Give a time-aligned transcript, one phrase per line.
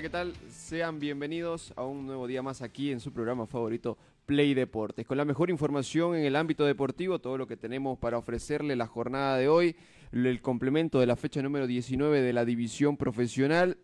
[0.00, 0.32] ¿Qué tal?
[0.48, 5.04] Sean bienvenidos a un nuevo día más aquí en su programa favorito Play Deportes.
[5.04, 8.86] Con la mejor información en el ámbito deportivo, todo lo que tenemos para ofrecerle la
[8.86, 9.74] jornada de hoy,
[10.12, 13.76] el complemento de la fecha número 19 de la división profesional.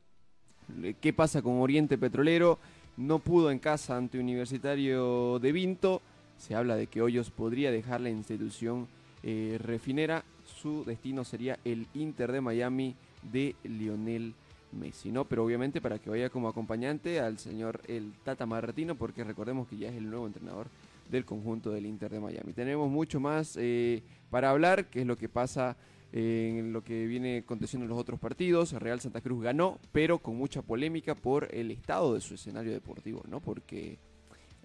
[1.00, 2.60] ¿Qué pasa con Oriente Petrolero?
[2.96, 6.00] No pudo en casa ante Universitario de Vinto.
[6.38, 8.86] Se habla de que Hoyos podría dejar la institución
[9.24, 10.24] eh, refinera.
[10.44, 12.94] Su destino sería el Inter de Miami
[13.32, 14.34] de Lionel
[14.74, 15.24] Messi, ¿no?
[15.24, 19.76] Pero obviamente para que vaya como acompañante al señor el Tata Martino, porque recordemos que
[19.76, 20.68] ya es el nuevo entrenador
[21.10, 22.52] del conjunto del Inter de Miami.
[22.52, 25.76] Tenemos mucho más eh, para hablar, que es lo que pasa
[26.12, 28.72] eh, en lo que viene aconteciendo en los otros partidos.
[28.72, 33.22] Real Santa Cruz ganó, pero con mucha polémica por el estado de su escenario deportivo,
[33.28, 33.40] ¿no?
[33.40, 33.98] Porque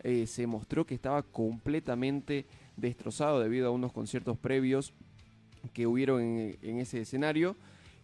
[0.03, 2.45] eh, se mostró que estaba completamente
[2.77, 4.93] destrozado debido a unos conciertos previos
[5.73, 7.55] que hubieron en, en ese escenario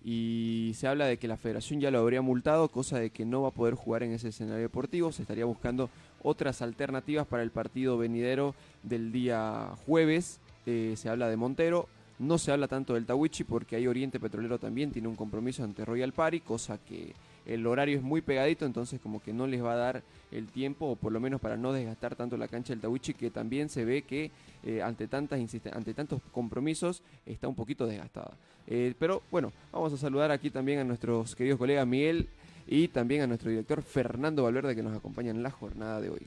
[0.08, 3.42] y se habla de que la federación ya lo habría multado, cosa de que no
[3.42, 5.90] va a poder jugar en ese escenario deportivo, se estaría buscando
[6.22, 11.90] otras alternativas para el partido venidero del día jueves, eh, se habla de Montero,
[12.20, 15.84] no se habla tanto del Tawichi porque ahí Oriente Petrolero también tiene un compromiso ante
[15.84, 17.16] Royal Party, cosa que
[17.46, 20.88] el horario es muy pegadito, entonces como que no les va a dar el tiempo,
[20.88, 23.86] o por lo menos para no desgastar tanto la cancha del Tawichi, que también se
[23.86, 24.32] ve que
[24.64, 25.40] eh, ante, tantas
[25.72, 28.32] ante tantos compromisos está un poquito desgastada.
[28.68, 32.28] Eh, pero bueno, vamos a saludar aquí también a nuestros queridos colegas Miguel
[32.68, 36.22] y también a nuestro director Fernando Valverde que nos acompaña en la jornada de hoy.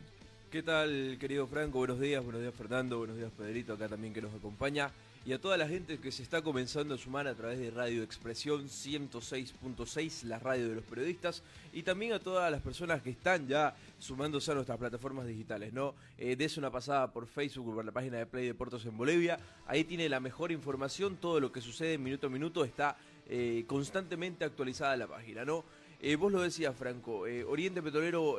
[0.51, 1.79] ¿Qué tal, querido Franco?
[1.79, 4.91] Buenos días, buenos días Fernando, buenos días Pedrito, acá también que nos acompaña.
[5.25, 8.03] Y a toda la gente que se está comenzando a sumar a través de Radio
[8.03, 11.43] Expresión 106.6, la radio de los periodistas,
[11.73, 15.95] y también a todas las personas que están ya sumándose a nuestras plataformas digitales, ¿no?
[16.17, 19.85] Eh, des una pasada por Facebook, por la página de Play Deportes en Bolivia, ahí
[19.85, 22.97] tiene la mejor información, todo lo que sucede minuto a minuto está
[23.29, 25.63] eh, constantemente actualizada la página, ¿no?
[26.01, 28.39] Eh, vos lo decías, Franco, eh, Oriente Petrolero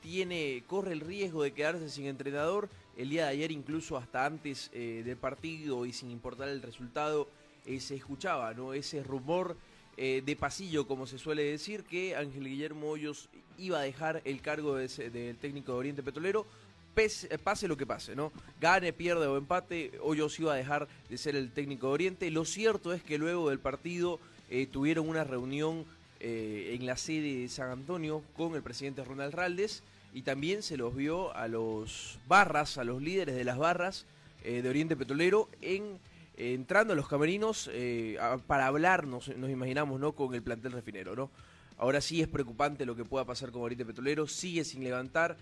[0.00, 2.68] tiene, corre el riesgo de quedarse sin entrenador.
[2.96, 7.28] El día de ayer, incluso hasta antes eh, del partido y sin importar el resultado,
[7.66, 8.72] eh, se escuchaba ¿no?
[8.72, 9.56] ese rumor
[9.96, 14.40] eh, de pasillo, como se suele decir, que Ángel Guillermo Hoyos iba a dejar el
[14.40, 16.46] cargo del técnico de Oriente Petrolero.
[17.44, 18.32] pase lo que pase, ¿no?
[18.60, 22.30] Gane, pierde o empate, Hoyos iba a dejar de ser el técnico de Oriente.
[22.30, 24.20] Lo cierto es que luego del partido
[24.72, 25.84] tuvieron una reunión
[26.20, 30.76] eh, en la sede de San Antonio con el presidente Ronald Raldes y también se
[30.76, 34.04] los vio a los barras, a los líderes de las barras
[34.42, 35.98] eh, de Oriente Petrolero en
[36.36, 40.12] entrando a los camerinos eh, para hablar, nos, imaginamos, ¿no?
[40.12, 41.30] Con el plantel refinero, ¿no?
[41.78, 45.36] Ahora sí es preocupante lo que pueda pasar con Oriente Petrolero, sigue sin levantar,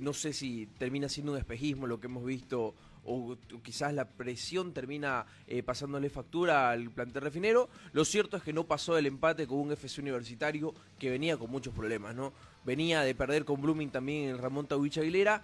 [0.00, 4.72] no sé si termina siendo un espejismo lo que hemos visto o, quizás la presión
[4.72, 7.68] termina eh, pasándole factura al plantel refinero.
[7.92, 11.50] Lo cierto es que no pasó el empate con un FC universitario que venía con
[11.50, 12.32] muchos problemas, ¿no?
[12.64, 15.42] Venía de perder con Blooming también en Ramón Tawich Aguilera,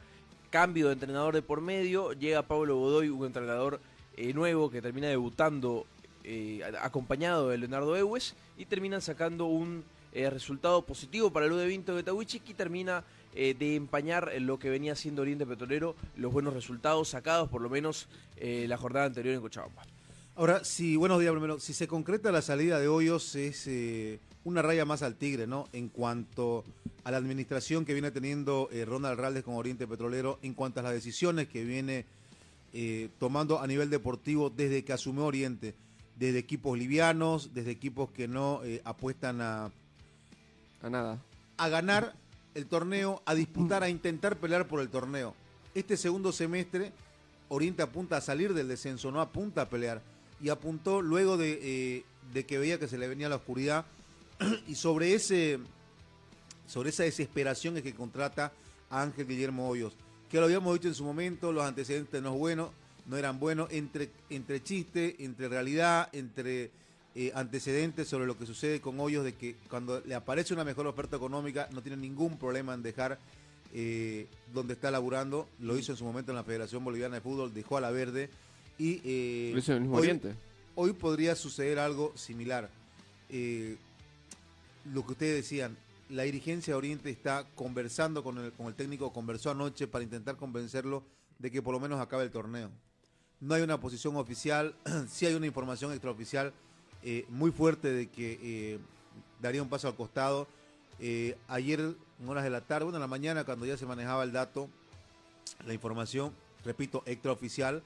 [0.50, 3.80] cambio de entrenador de por medio, llega Pablo Godoy, un entrenador
[4.16, 5.86] eh, nuevo que termina debutando
[6.24, 11.94] eh, acompañado de Leonardo Ewes y terminan sacando un resultado positivo para el de Vinto
[11.94, 13.04] de Tawichi que termina
[13.34, 17.68] eh, de empañar lo que venía siendo Oriente Petrolero, los buenos resultados sacados por lo
[17.70, 19.82] menos eh, la jornada anterior en Cochabamba.
[20.36, 21.58] Ahora, si, buenos días primero.
[21.58, 25.68] Si se concreta la salida de Hoyos, es eh, una raya más al Tigre, ¿no?
[25.72, 26.64] En cuanto
[27.02, 30.82] a la administración que viene teniendo eh, Ronald Raldes con Oriente Petrolero, en cuanto a
[30.84, 32.06] las decisiones que viene
[32.72, 35.74] eh, tomando a nivel deportivo desde que asumió Oriente.
[36.16, 39.70] desde equipos livianos, desde equipos que no eh, apuestan a,
[40.82, 41.18] A nada.
[41.56, 42.14] a ganar
[42.58, 45.34] el torneo, a disputar, a intentar pelear por el torneo.
[45.74, 46.92] Este segundo semestre,
[47.48, 50.02] Oriente apunta a salir del descenso, no apunta a pelear.
[50.40, 53.86] Y apuntó luego de, eh, de que veía que se le venía la oscuridad.
[54.66, 55.60] y sobre, ese,
[56.66, 58.52] sobre esa desesperación es que contrata
[58.90, 59.94] a Ángel Guillermo Hoyos.
[60.28, 62.72] Que lo habíamos dicho en su momento, los antecedentes no, es bueno,
[63.06, 66.72] no eran buenos, entre, entre chiste, entre realidad, entre
[67.20, 70.86] eh, antecedentes sobre lo que sucede con Hoyos, de que cuando le aparece una mejor
[70.86, 73.18] oferta económica no tiene ningún problema en dejar
[73.74, 75.48] eh, donde está laburando.
[75.58, 78.30] Lo hizo en su momento en la Federación Boliviana de Fútbol, dejó a la verde.
[78.78, 80.34] Y eh, Lo hizo en el mismo hoy, Oriente.
[80.76, 82.70] hoy podría suceder algo similar.
[83.28, 85.76] Lo que ustedes decían,
[86.10, 90.36] la dirigencia de Oriente está conversando con el, con el técnico, conversó anoche para intentar
[90.36, 91.02] convencerlo
[91.40, 92.70] de que por lo menos acabe el torneo.
[93.40, 94.76] No hay una posición oficial,
[95.10, 96.52] sí hay una información extraoficial
[97.02, 98.78] eh, muy fuerte de que eh,
[99.40, 100.46] daría un paso al costado.
[101.00, 104.24] Eh, ayer, en horas de la tarde, bueno, en la mañana, cuando ya se manejaba
[104.24, 104.68] el dato,
[105.66, 106.32] la información,
[106.64, 107.82] repito, extraoficial,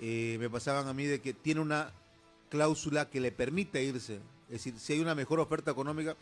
[0.00, 1.90] me pasaban a mí de que tiene una
[2.48, 4.14] cláusula que le permite irse.
[4.48, 6.16] Es decir, si hay una mejor oferta económica,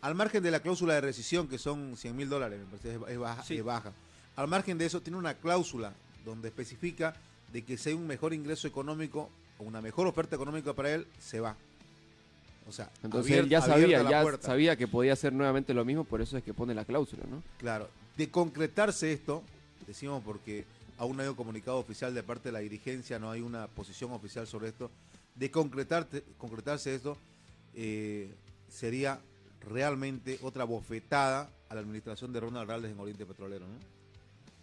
[0.00, 3.00] al margen de la cláusula de rescisión, que son 100 mil dólares, me parece, es,
[3.08, 3.56] es baja, Sí.
[3.56, 3.92] es baja.
[4.36, 5.92] Al margen de eso, tiene una cláusula
[6.24, 7.14] donde especifica
[7.52, 11.06] de que si hay un mejor ingreso económico o una mejor oferta económica para él,
[11.18, 11.56] se va.
[12.68, 14.46] O sea, Entonces él ya sabía, ya puerta.
[14.46, 17.42] sabía que podía hacer nuevamente lo mismo, por eso es que pone la cláusula, ¿no?
[17.58, 19.42] Claro, de concretarse esto,
[19.86, 20.64] decimos porque
[20.98, 24.10] aún no hay un comunicado oficial de parte de la dirigencia, no hay una posición
[24.12, 24.90] oficial sobre esto,
[25.36, 27.16] de concretarte, concretarse esto,
[27.74, 28.28] eh,
[28.68, 29.20] sería
[29.68, 33.74] realmente otra bofetada a la administración de Ronald Raldes en Oriente Petrolero, ¿no?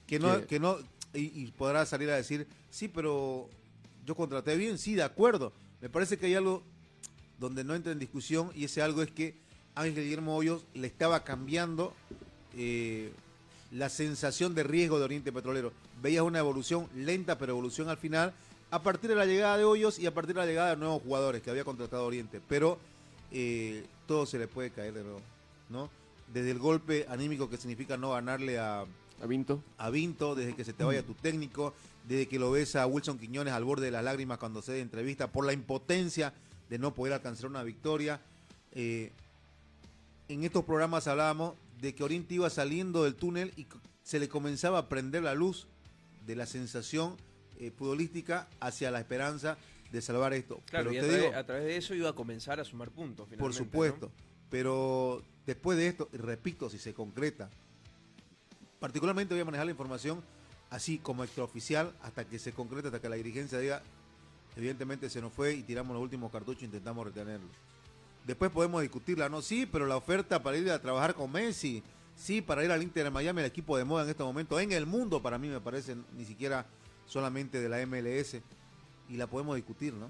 [0.08, 0.78] Que no, Que- que no,
[1.14, 3.48] y, y podrá salir a decir, sí, pero
[4.06, 5.54] yo contraté bien, sí, de acuerdo.
[5.80, 6.64] Me parece que hay algo
[7.40, 9.36] donde no entra en discusión y ese algo es que
[9.76, 11.94] Ángel Guillermo Hoyos le estaba cambiando
[12.56, 13.12] eh,
[13.72, 15.74] la sensación de riesgo de Oriente Petrolero.
[16.02, 18.34] Veías una evolución lenta, pero evolución al final,
[18.70, 21.02] a partir de la llegada de Hoyos y a partir de la llegada de nuevos
[21.02, 22.40] jugadores que había contratado Oriente.
[22.48, 22.78] Pero
[23.32, 25.22] eh, todo se le puede caer de nuevo,
[25.70, 25.90] ¿no?
[26.32, 28.86] Desde el golpe anímico que significa no ganarle a,
[29.22, 29.64] A Vinto.
[29.78, 31.74] a Vinto, desde que se te vaya tu técnico,
[32.08, 35.32] desde que lo ves a Wilson Quiñones al borde de las lágrimas cuando se entrevista,
[35.32, 36.34] por la impotencia
[36.74, 38.20] de no poder alcanzar una victoria.
[38.72, 39.12] Eh,
[40.28, 43.68] en estos programas hablábamos de que Oriente iba saliendo del túnel y
[44.02, 45.68] se le comenzaba a prender la luz
[46.26, 47.16] de la sensación
[47.60, 49.56] eh, futbolística hacia la esperanza
[49.92, 50.64] de salvar esto.
[50.66, 52.66] Claro, Pero y a te través, digo, a través de eso iba a comenzar a
[52.66, 53.28] sumar puntos.
[53.38, 54.08] por supuesto.
[54.08, 54.12] ¿no?
[54.50, 57.52] Pero después de esto, repito, si se concreta,
[58.80, 60.24] particularmente voy a manejar la información
[60.72, 63.84] así como extraoficial hasta que se concrete, hasta que la dirigencia diga,
[64.56, 67.48] evidentemente se nos fue y tiramos los últimos cartuchos e intentamos retenerlo.
[68.26, 69.42] Después podemos discutirla, ¿no?
[69.42, 71.84] Sí, pero la oferta para ir a trabajar con Messi,
[72.16, 74.72] sí, para ir al Inter de Miami, el equipo de moda en este momento, en
[74.72, 76.66] el mundo para mí me parece, ni siquiera
[77.06, 78.38] solamente de la MLS,
[79.10, 80.08] y la podemos discutir, ¿no?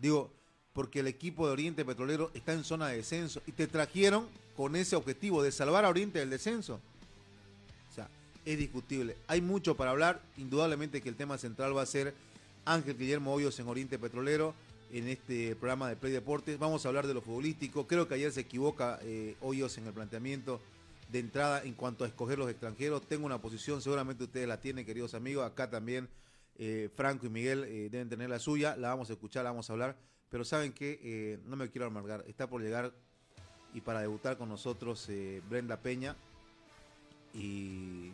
[0.00, 0.30] Digo,
[0.72, 4.26] porque el equipo de Oriente Petrolero está en zona de descenso y te trajeron
[4.56, 6.80] con ese objetivo de salvar a Oriente del descenso.
[7.90, 8.08] O sea,
[8.44, 9.16] es discutible.
[9.26, 10.20] Hay mucho para hablar.
[10.36, 12.14] Indudablemente que el tema central va a ser
[12.72, 14.54] Ángel Guillermo Hoyos en Oriente Petrolero
[14.92, 16.58] en este programa de Play Deportes.
[16.58, 17.86] Vamos a hablar de lo futbolístico.
[17.86, 20.60] Creo que ayer se equivoca eh, Hoyos en el planteamiento
[21.10, 23.02] de entrada en cuanto a escoger los extranjeros.
[23.02, 25.44] Tengo una posición, seguramente ustedes la tienen, queridos amigos.
[25.44, 26.08] Acá también
[26.58, 28.76] eh, Franco y Miguel eh, deben tener la suya.
[28.76, 29.96] La vamos a escuchar, la vamos a hablar.
[30.28, 32.24] Pero saben que no me quiero amargar.
[32.28, 32.92] Está por llegar
[33.74, 36.14] y para debutar con nosotros eh, Brenda Peña.
[37.34, 38.12] Y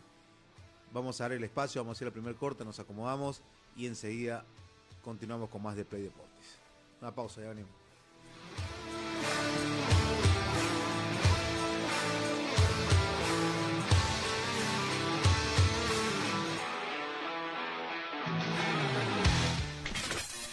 [0.91, 3.41] vamos a dar el espacio, vamos a hacer el primer corte, nos acomodamos
[3.77, 4.43] y enseguida
[5.07, 6.59] continuamos con más de Play Deportes.
[6.99, 7.71] Una pausa, ya venimos.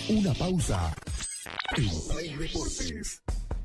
[0.08, 0.94] Una pausa.
[1.74, 3.22] Play Deportes.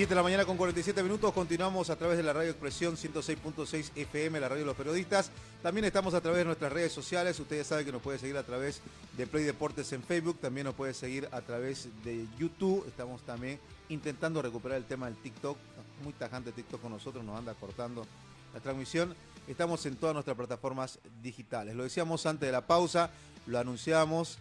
[0.00, 3.90] Siete de la mañana con 47 minutos, continuamos a través de la radio Expresión 106.6
[3.94, 5.30] FM, la radio de los periodistas.
[5.62, 8.42] También estamos a través de nuestras redes sociales, ustedes saben que nos puede seguir a
[8.42, 8.80] través
[9.18, 12.82] de Play Deportes en Facebook, también nos puede seguir a través de YouTube.
[12.88, 13.58] Estamos también
[13.90, 15.58] intentando recuperar el tema del TikTok,
[16.02, 18.06] muy tajante TikTok con nosotros, nos anda cortando
[18.54, 19.14] la transmisión.
[19.48, 21.76] Estamos en todas nuestras plataformas digitales.
[21.76, 23.10] Lo decíamos antes de la pausa,
[23.46, 24.38] lo anunciamos,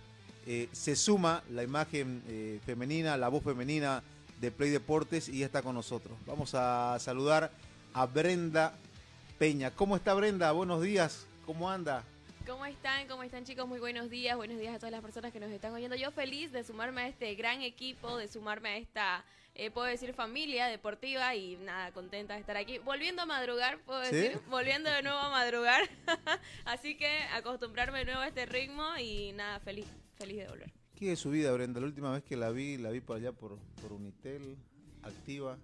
[0.48, 4.02] eh, se suma la imagen eh, femenina, la voz femenina
[4.40, 6.18] de Play Deportes y ya está con nosotros.
[6.26, 7.52] Vamos a saludar
[7.94, 8.74] a Brenda
[9.38, 9.72] Peña.
[9.72, 10.52] ¿Cómo está Brenda?
[10.52, 11.26] Buenos días.
[11.46, 12.04] ¿Cómo anda?
[12.46, 13.08] ¿Cómo están?
[13.08, 13.68] ¿Cómo están chicos?
[13.68, 14.36] Muy buenos días.
[14.36, 15.96] Buenos días a todas las personas que nos están oyendo.
[15.96, 20.14] Yo feliz de sumarme a este gran equipo, de sumarme a esta, eh, puedo decir,
[20.14, 22.80] familia deportiva y nada, contenta de estar aquí.
[22.80, 24.16] Volviendo a madrugar, puedo ¿Sí?
[24.16, 25.82] decir, volviendo de nuevo a madrugar.
[26.66, 29.86] Así que acostumbrarme de nuevo a este ritmo y nada, feliz,
[30.18, 30.79] feliz de volver.
[31.00, 31.80] ¿Qué es su vida, Brenda?
[31.80, 34.58] La última vez que la vi, la vi por allá por, por Unitel,
[35.02, 35.58] activa.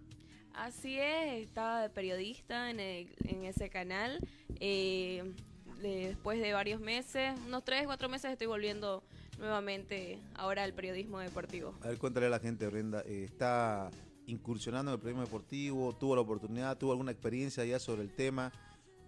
[0.53, 4.19] Así es, estaba de periodista en, el- en ese canal.
[4.61, 5.33] eh,
[5.81, 9.03] de- después de varios meses, unos tres, cuatro meses, estoy volviendo
[9.37, 11.75] nuevamente ahora al periodismo deportivo.
[11.81, 13.01] A ver, cuéntale a la gente, Brenda.
[13.05, 13.91] eh, ¿Está
[14.27, 15.93] incursionando en el periodismo deportivo?
[15.93, 16.77] ¿Tuvo la oportunidad?
[16.77, 18.53] ¿Tuvo alguna experiencia ya sobre el tema?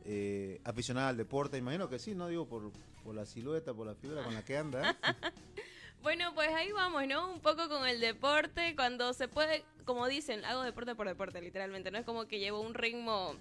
[0.04, 1.58] Eh, ¿Aficionada al deporte?
[1.58, 2.28] Imagino que sí, ¿no?
[2.28, 2.74] Digo, por,
[3.06, 4.98] por la silueta, por la figura con la que anda.
[6.02, 7.32] Bueno, pues ahí vamos, ¿no?
[7.34, 11.92] Un poco con el deporte, cuando se puede, como dicen, hago deporte por deporte, literalmente,
[11.92, 13.36] no es como que llevo un ritmo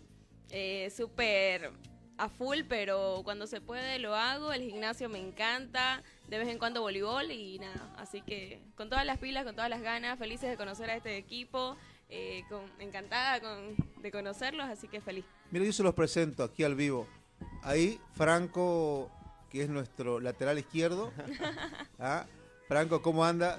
[0.51, 1.73] eh, súper
[2.19, 6.59] a full, pero cuando se puede lo hago, el gimnasio me encanta, de vez en
[6.59, 10.49] cuando voleibol y nada, así que con todas las pilas, con todas las ganas, felices
[10.49, 11.77] de conocer a este equipo,
[12.09, 15.25] eh, con, encantada con, de conocerlos, así que feliz.
[15.51, 17.07] Mira, yo se los presento aquí al vivo.
[17.63, 19.11] Ahí, Franco,
[19.51, 21.13] que es nuestro lateral izquierdo.
[21.99, 22.27] ¿Ah?
[22.69, 23.59] Franco, ¿cómo anda?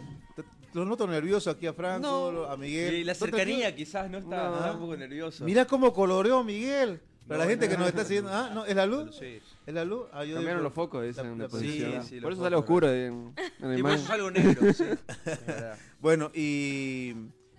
[0.73, 2.43] Lo noto nervioso aquí a Franco, No.
[2.43, 2.93] a Miguel.
[2.95, 4.55] Y la ¿No te- cercanía quizás no está, No.
[4.57, 5.43] está un poco nervioso.
[5.45, 7.01] Mirá cómo coloreó Miguel.
[7.27, 7.79] Para la No, gente que no.
[7.81, 8.31] nos está siguiendo.
[8.31, 9.17] Ah, no, ¿es la luz?
[9.17, 9.39] Sí.
[9.65, 10.07] ¿Es la luz?
[10.13, 11.25] Ah, yo Cambiaron digo- los focos, dicen.
[11.25, 12.03] la- de la- posición.
[12.03, 14.73] sí, sí, por eso sale oscuro en, en la Y por eso es algo negro,
[14.73, 14.83] sí.
[15.99, 17.13] Bueno, y,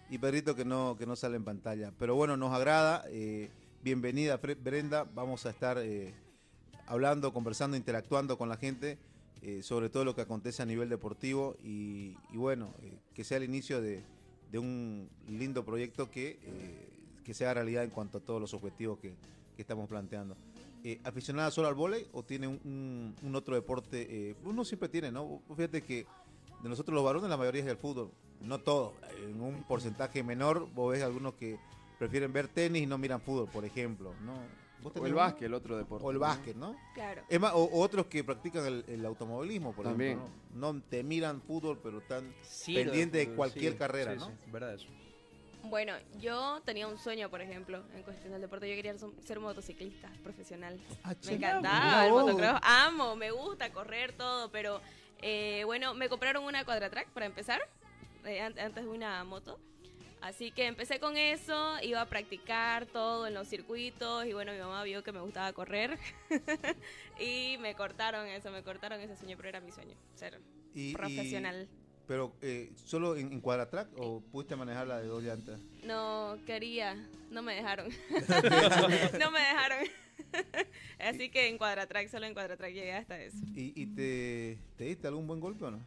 [0.08, 1.92] y Pedrito que no, que no sale en pantalla.
[1.98, 3.04] Pero bueno, nos agrada.
[3.08, 3.50] eh,
[3.82, 5.04] bienvenida, Fre- Brenda.
[5.14, 6.14] Vamos a estar eh,
[6.86, 8.98] hablando, conversando, interactuando con la gente.
[9.42, 13.36] Eh, sobre todo lo que acontece a nivel deportivo y, y bueno, eh, que sea
[13.36, 14.02] el inicio de,
[14.54, 16.88] un lindo proyecto que, eh,
[17.22, 19.14] que sea realidad en cuanto a todos los objetivos que,
[19.58, 20.36] estamos planteando.
[21.02, 24.36] ¿Aficionada solo al vóley o tiene un, otro deporte?
[24.44, 25.42] uno siempre tiene, ¿no?
[25.48, 26.06] Fíjate que
[26.62, 30.72] de nosotros los varones la mayoría es del fútbol, no todo, en un porcentaje menor
[30.72, 31.58] vos ves algunos que
[31.98, 34.34] prefieren ver tenis y no miran fútbol, por ejemplo, ¿no?
[34.82, 36.06] ¿Vos O el básquet, el otro deporte.
[36.06, 36.76] O el básquet, ¿no?
[36.94, 37.22] Claro.
[37.28, 40.18] Es más, o, o otros que practican el, el automovilismo, por También.
[40.18, 40.30] ejemplo.
[40.54, 40.72] ¿no?
[40.72, 42.32] No te miran fútbol, pero están
[42.66, 44.26] pendientes de fútbol, cualquier sí, carrera, sí, ¿no?
[44.26, 44.86] sí, verdad eso.
[45.64, 48.68] Bueno, yo tenía un sueño, por ejemplo, en cuestión del deporte.
[48.70, 50.78] Yo quería ser- motociclista profesional.
[51.02, 52.60] Ah, Me encantaba el motocross.
[52.62, 54.80] Amo, me gusta correr todo, pero
[55.20, 57.60] eh, bueno, me compraron una Quadratrack para empezar,
[58.24, 59.58] eh, an- antes de una moto.
[60.20, 64.58] Así que empecé con eso, iba a practicar todo en los circuitos y bueno, mi
[64.58, 65.96] mamá vio que me gustaba correr
[67.20, 70.40] y me cortaron eso, me cortaron ese sueño, pero era mi sueño, ser
[70.74, 71.68] Y- y- profesional.
[72.08, 75.60] pero, eh, ¿solo en, en cuadratrack o pudiste manejar la de dos llantas?
[75.84, 76.94] No quería,
[77.30, 77.88] no me dejaron.
[79.20, 79.86] no me dejaron.
[80.98, 83.36] Así que en Quadratrack, solo en Quadratrack llegué hasta eso.
[83.54, 85.80] ¿Y, y te, te diste algún buen golpe o no?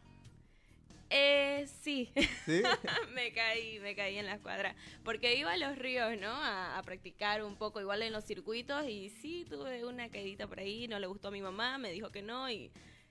[1.14, 2.10] Eh, sí,
[2.46, 2.62] ¿Sí?
[3.14, 4.74] me caí, me caí en la escuadra.
[5.04, 6.30] Porque iba a los ríos, ¿no?
[6.30, 8.86] A, a practicar un poco, igual en los circuitos.
[8.88, 12.10] Y sí, tuve una caída por ahí, no le gustó a mi mamá, me dijo
[12.10, 12.70] que no y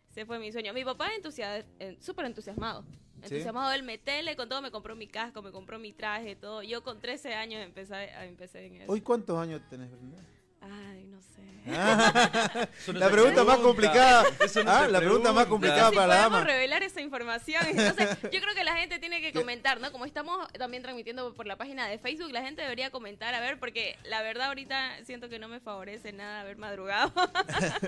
[0.09, 0.73] se fue mi sueño.
[0.73, 2.83] Mi papá entusia- eh, súper entusiasmado.
[2.83, 3.35] ¿Sí?
[3.35, 6.63] Entusiasmado, él me tele con todo, me compró mi casco, me compró mi traje, todo.
[6.63, 8.91] Yo con 13 años empecé, a- empecé en eso.
[8.91, 10.17] ¿Hoy cuántos años tenés, Brenda?
[10.61, 11.41] Ay, no sé.
[11.73, 14.23] Ah, la se pregunta más complicada.
[14.43, 16.43] Eso no Ah, se la pregunta más complicada si para la podemos dama.
[16.51, 17.63] revelar esa información.
[17.67, 19.91] Entonces, yo creo que la gente tiene que comentar, ¿no?
[19.91, 23.59] Como estamos también transmitiendo por la página de Facebook, la gente debería comentar, a ver,
[23.59, 27.11] porque la verdad ahorita siento que no me favorece nada haber madrugado.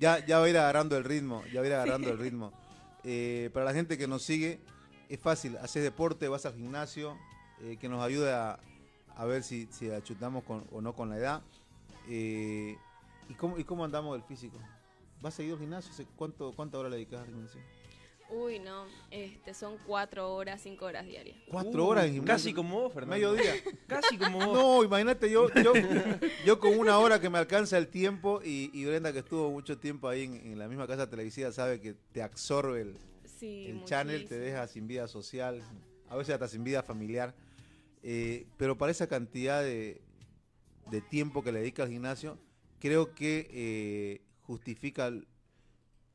[0.00, 2.52] Ya, ya va a ir agarrando el ritmo, ya va a ir agarrando el ritmo.
[3.02, 4.60] Eh, para la gente que nos sigue,
[5.08, 7.18] es fácil, haces deporte, vas al gimnasio,
[7.62, 8.60] eh, que nos ayude a,
[9.16, 11.42] a ver si, si achutamos con, o no con la edad.
[12.08, 12.76] Eh,
[13.28, 14.58] ¿y, cómo, ¿Y cómo andamos del físico?
[15.20, 15.90] ¿Vas seguido al gimnasio?
[15.92, 17.60] ¿Hace ¿Cuánto, ¿Cuánta hora le dedicas al gimnasio?
[18.30, 21.38] Uy, no, este, son cuatro horas, cinco horas diarias.
[21.50, 22.34] ¿Cuatro Uh, horas en gimnasio?
[22.34, 23.14] Casi como vos, Fernando.
[23.14, 23.54] Mediodía.
[23.86, 24.54] Casi como vos.
[24.54, 25.72] No, imagínate, yo, yo,
[26.44, 29.78] yo con una hora que me alcanza el tiempo y, y Brenda que estuvo mucho
[29.78, 32.98] tiempo ahí en, en la misma casa televisiva sabe que te absorbe el,
[33.38, 35.62] Sí, el channel, te deja sin vida social,
[36.08, 37.34] a veces hasta sin vida familiar.
[38.02, 40.02] Eh, pero para esa cantidad de,
[40.90, 42.38] de tiempo que le dedica al gimnasio,
[42.80, 45.26] creo que eh, justifica el,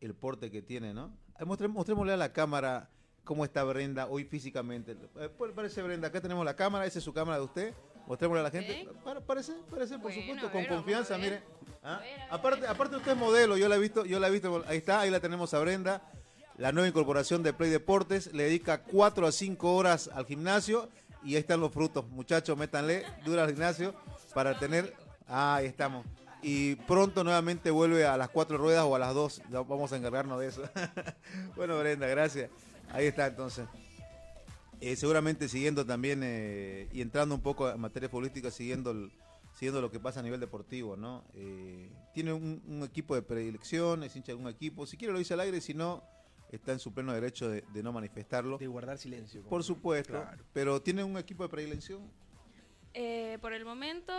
[0.01, 1.11] el porte que tiene, ¿no?
[1.39, 2.89] Eh, mostré- mostrémosle a la cámara
[3.23, 4.95] cómo está Brenda hoy físicamente.
[5.17, 7.73] Eh, pues, parece Brenda, acá tenemos la cámara, esa es su cámara de usted.
[8.05, 8.89] Mostrémosle a la gente.
[9.25, 11.41] Parece, parece, por Bueno, supuesto, con confianza, mire.
[11.81, 11.99] ¿Ah?
[12.01, 14.77] Ver, Aparte, aparte usted es modelo, yo la he visto, yo la he visto, ahí
[14.77, 16.01] está, ahí la tenemos a Brenda,
[16.57, 20.89] la nueva incorporación de Play Deportes, le dedica 4 a 5 horas al gimnasio
[21.23, 23.93] y ahí están los frutos, muchachos, métanle duro al gimnasio
[24.33, 24.93] para tener,
[25.27, 26.05] ah, ahí estamos.
[26.41, 29.97] Y pronto nuevamente vuelve a las cuatro ruedas o a las dos, ya vamos a
[29.97, 30.63] encargarnos de eso.
[31.55, 32.49] bueno, Brenda, gracias.
[32.91, 33.65] Ahí está entonces.
[34.81, 39.11] Eh, seguramente siguiendo también eh, y entrando un poco en materia política, siguiendo el-
[39.53, 41.23] siguiendo lo que pasa a nivel deportivo, ¿no?
[41.35, 45.19] Eh, tiene un, un equipo de predilección, es hincha de algún equipo, si quiere lo
[45.19, 46.03] dice al aire, si no,
[46.55, 48.57] está en su pleno derecho de, de no manifestarlo.
[48.57, 49.41] De guardar silencio.
[49.41, 50.43] como- Por supuesto, Claro.
[50.53, 52.09] pero tiene un equipo de predilección.
[52.95, 54.13] Eh, por el momento,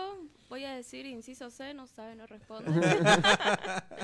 [0.49, 2.71] voy a decir inciso C, no sabe, no responde.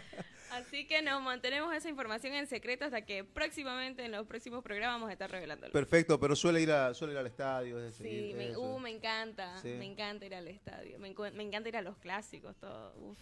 [0.53, 4.97] Así que nos mantenemos esa información en secreto hasta que próximamente en los próximos programas
[4.97, 5.73] vamos a estar revelándolo.
[5.73, 7.79] Perfecto, pero suele ir, a, suele ir al estadio.
[7.85, 8.61] es Sí, decir, me, eso.
[8.61, 9.69] uh, me encanta, Sí.
[9.79, 13.19] me encanta ir al estadio, me, me encanta ir a los clásicos, todo, uf,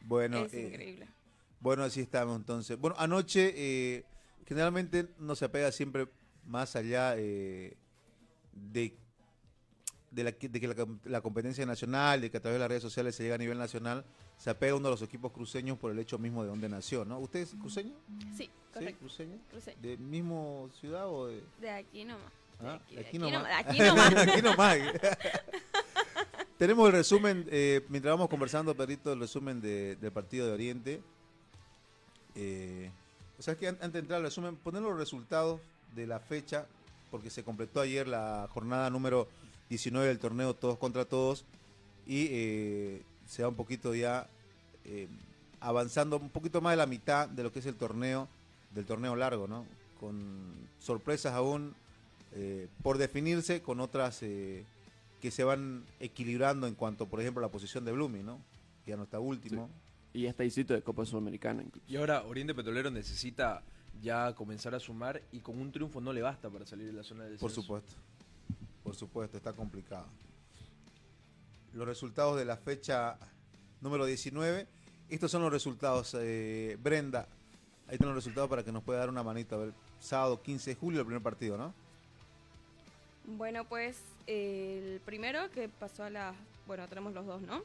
[0.00, 1.08] Bueno, es eh, increíble.
[1.60, 2.76] Bueno, así estamos entonces.
[2.78, 4.04] Bueno, anoche eh,
[4.48, 6.08] generalmente no se apega siempre
[6.46, 7.76] más allá eh,
[8.72, 8.96] de,
[10.10, 12.60] de, la, que- de que la, com- la competencia nacional, de que a través de
[12.60, 14.04] las redes sociales se llega a nivel nacional,
[14.38, 17.18] se apega uno de los equipos cruceños por el hecho mismo de donde nació, ¿no?
[17.18, 17.94] ¿Usted es cruceño?
[18.36, 18.50] Sí, ¿Sí?
[18.72, 19.00] correcto.
[19.00, 19.38] ¿Cruceño?
[19.50, 19.76] Crucé.
[19.82, 21.42] ¿De mismo ciudad o de...?
[21.60, 22.32] De aquí nomás.
[22.60, 23.44] De Ah, aquí, de de aquí aquí nomás.
[23.44, 24.18] de aquí nomás.
[24.28, 24.78] Aquí nomás.
[26.58, 31.02] Tenemos el resumen, eh, mientras vamos conversando, Perrito, el resumen de- del partido de Oriente.
[32.34, 32.90] Eh,
[33.38, 35.60] o sea, que an- antes de entrar al resumen, poner los resultados
[35.94, 36.66] de la fecha,
[37.10, 39.28] porque se completó ayer la jornada número
[39.70, 41.44] 19 del torneo Todos contra Todos,
[42.06, 44.26] y eh, se va un poquito ya
[44.84, 45.08] eh,
[45.60, 48.28] avanzando un poquito más de la mitad de lo que es el torneo,
[48.74, 49.66] del torneo largo, ¿no?
[50.00, 51.74] Con sorpresas aún
[52.34, 54.64] eh, por definirse, con otras eh,
[55.20, 58.38] que se van equilibrando en cuanto, por ejemplo, a la posición de Blooming, ¿no?
[58.84, 59.68] Que ya no está último.
[60.12, 61.62] Y está distrito de Copa Sudamericana.
[61.62, 61.86] incluso.
[61.88, 63.62] Y ahora Oriente Petrolero necesita
[64.00, 67.02] ya comenzar a sumar y con un triunfo no le basta para salir de la
[67.02, 67.62] zona del Por descenso.
[67.62, 67.92] supuesto.
[68.82, 70.06] Por supuesto, está complicado.
[71.74, 73.18] Los resultados de la fecha
[73.80, 74.66] número 19.
[75.10, 76.14] Estos son los resultados.
[76.18, 77.28] eh, Brenda,
[77.86, 79.56] ahí están los resultados para que nos pueda dar una manita.
[79.56, 81.74] A ver, sábado 15 de julio, el primer partido, ¿no?
[83.26, 86.34] Bueno, pues el primero que pasó a la...
[86.66, 87.62] Bueno, tenemos los dos, ¿no?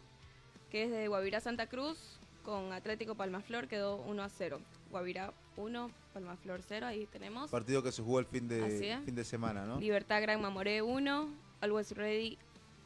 [0.69, 4.59] Que es de Guavirá Santa Cruz con Atlético Palmaflor, quedó 1 a 0.
[4.91, 7.49] Guavirá 1, Palmaflor 0, ahí tenemos.
[7.49, 9.79] Partido que se jugó el fin de, fin de semana, ¿no?
[9.79, 11.29] Libertad Gran Mamoré 1,
[11.61, 12.37] Always Ready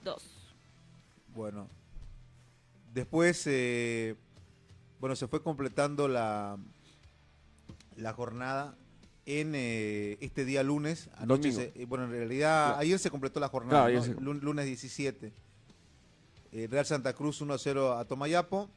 [0.03, 0.23] 2.
[1.33, 1.67] Bueno.
[2.93, 4.15] Después, eh,
[4.99, 6.57] bueno, se fue completando la,
[7.95, 8.75] la jornada
[9.25, 11.09] en eh, este día lunes.
[11.17, 12.79] Anoche se- eh, bueno, en realidad, Claro.
[12.79, 14.03] ayer se completó la jornada, Claro, ¿no?
[14.03, 15.33] se- Lun- lunes 17.
[16.53, 18.69] Eh, Real Santa Cruz 1 a 0 a Tomayapo.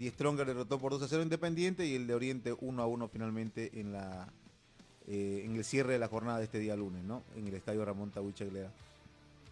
[0.00, 2.86] Die Stronger derrotó por 2 a 0 a Independiente y el de Oriente 1 a
[2.86, 4.28] 1 finalmente en la
[5.06, 7.22] eh, en el cierre de la jornada de este día lunes, ¿no?
[7.36, 8.70] En el estadio Ramón Tahuiche Aguilera.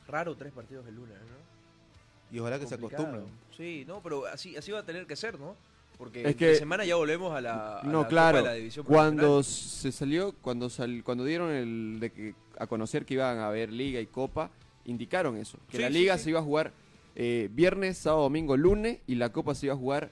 [0.06, 2.34] Raro tres partidos el lunes, ¿no?
[2.34, 3.02] Y ojalá que Complicado.
[3.02, 3.34] se acostumbren.
[3.56, 5.54] Sí, no, pero así, así va a tener que ser, ¿no?
[5.98, 8.38] Porque Es que- semana ya volvemos a la, a la No, Copa claro.
[8.38, 13.04] de la División Cuando se salió, cuando sal- cuando dieron el de que a conocer
[13.04, 14.50] que iban a haber liga y copa,
[14.87, 16.24] indicaron eso, que Sí, la sí, liga sí.
[16.24, 16.72] se iba a jugar
[17.16, 20.11] eh, viernes, sábado, domingo, lunes y la copa se iba a jugar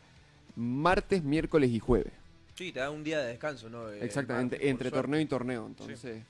[0.56, 2.12] martes, miércoles y jueves.
[2.56, 3.90] Sí, te da un día de descanso, ¿no?
[3.90, 5.66] Eh, Exactamente, martes, entre torneo y torneo.
[5.66, 6.22] Entonces,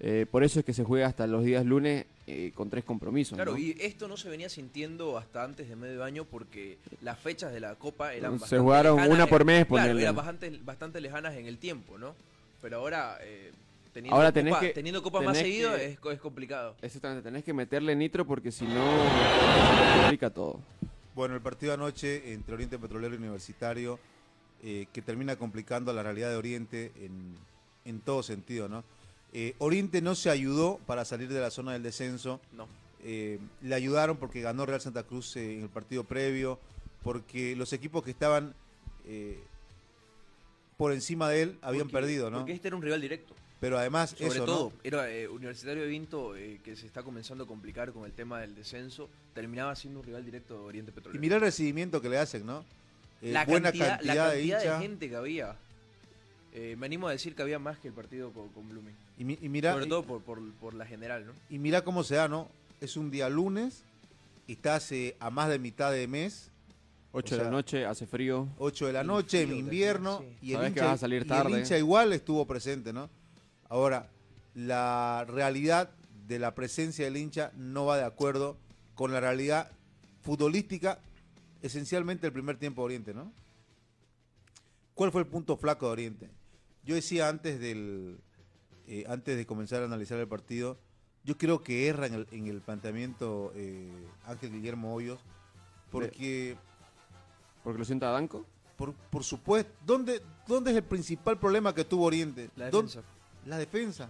[0.00, 3.36] eh, por eso es que se juega hasta los días lunes eh, con tres compromisos.
[3.36, 3.58] Claro, ¿no?
[3.58, 7.60] y esto no se venía sintiendo hasta antes de medio año porque las fechas de
[7.60, 11.00] la Copa eran Se bastante jugaron lejanas una en- por mes, Claro, eran bastante, bastante
[11.00, 12.14] lejanas en el tiempo, ¿no?
[12.62, 13.50] Pero ahora, eh,
[13.92, 16.76] teniendo, Ahora tenés copa, que- teniendo Copa más tenés seguido que- es, es complicado.
[16.80, 19.28] Exactamente, tenés que meterle nitro porque si no,
[19.68, 20.60] se complica todo.
[21.14, 23.98] Bueno, el partido anoche entre Oriente Petrolero y Universitario,
[24.62, 27.34] eh, que termina complicando la realidad de Oriente en,
[27.84, 28.84] en todo sentido, ¿no?
[29.32, 32.40] Eh, Oriente no se ayudó para salir de la zona del descenso.
[32.52, 32.66] No.
[33.02, 36.58] Eh, le ayudaron porque ganó Real Santa Cruz en el partido previo,
[37.02, 38.54] porque los equipos que estaban
[40.76, 42.38] por encima de él habían Porque- perdido, ¿no?
[42.38, 43.34] Porque este era un rival directo.
[43.60, 44.80] Pero además, Sobre eso, todo, ¿no?
[44.82, 48.40] era eh, Universitario de Vinto, eh, que se está comenzando a complicar con el tema
[48.40, 51.20] del descenso, terminaba siendo un rival directo de Oriente Y Petrolero.
[51.20, 52.64] mirá el recibimiento que le hacen, ¿no?
[53.20, 54.80] Eh, la buena cantidad, cantidad, la de cantidad de, hinchas.
[54.82, 55.56] gente que había.
[56.54, 58.94] Eh, me animo a decir que había más que el partido con, con Blooming.
[59.18, 61.32] Y, mi- y mirá, Sobre y- todo por, por, por la general, ¿no?
[61.50, 62.48] Y mira cómo se da, ¿no?
[62.80, 63.82] Es un día lunes,
[64.48, 66.50] estás eh, a más de mitad de mes,
[67.12, 68.48] 8 O de la noche, hace frío.
[68.58, 70.46] 8 de la Y noche, en invierno, sí.
[70.48, 71.58] y, el Sabes que hincha, vas a salir y el tarde.
[71.60, 73.10] hincha igual estuvo presente, ¿no?
[73.70, 74.10] Ahora,
[74.54, 75.90] la realidad
[76.26, 78.58] de la presencia del hincha no va de acuerdo
[78.94, 79.70] con la realidad
[80.22, 80.98] futbolística,
[81.62, 83.32] esencialmente el primer tiempo de Oriente, ¿no?
[84.94, 86.30] ¿Cuál fue el punto flaco de Oriente?
[86.84, 88.18] Yo decía antes del
[88.86, 90.76] eh, antes de comenzar a analizar el partido,
[91.24, 93.88] yo creo que erra en el, en el planteamiento eh,
[94.26, 95.20] Ángel Guillermo Hoyos,
[95.92, 96.56] porque
[97.62, 98.44] Porque lo sienta Danco.
[98.76, 102.50] por, por supuesto, ¿dónde, ¿dónde es el principal problema que tuvo Oriente?
[102.56, 103.08] La ¿Dónde- defensa.
[103.46, 104.08] La defensa.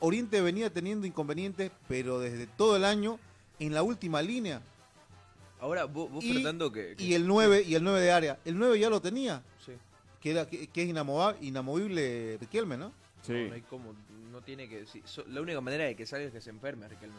[0.00, 3.18] Oriente venía teniendo inconvenientes, pero desde todo el año
[3.58, 4.62] en la última línea.
[5.60, 8.38] Ahora, vos, vos Y- Fernando, que, que- Y el 9 y el 9 de área.
[8.44, 9.72] El 9 ya lo tenía, Sí.
[10.20, 10.88] que, era, que, que es
[11.40, 12.92] inamovible Riquelme, ¿no?
[13.22, 13.32] Sí.
[13.32, 13.94] No, no hay cómo,
[14.30, 17.16] no tiene que so- la única manera de que salga es que se enferme Riquelme.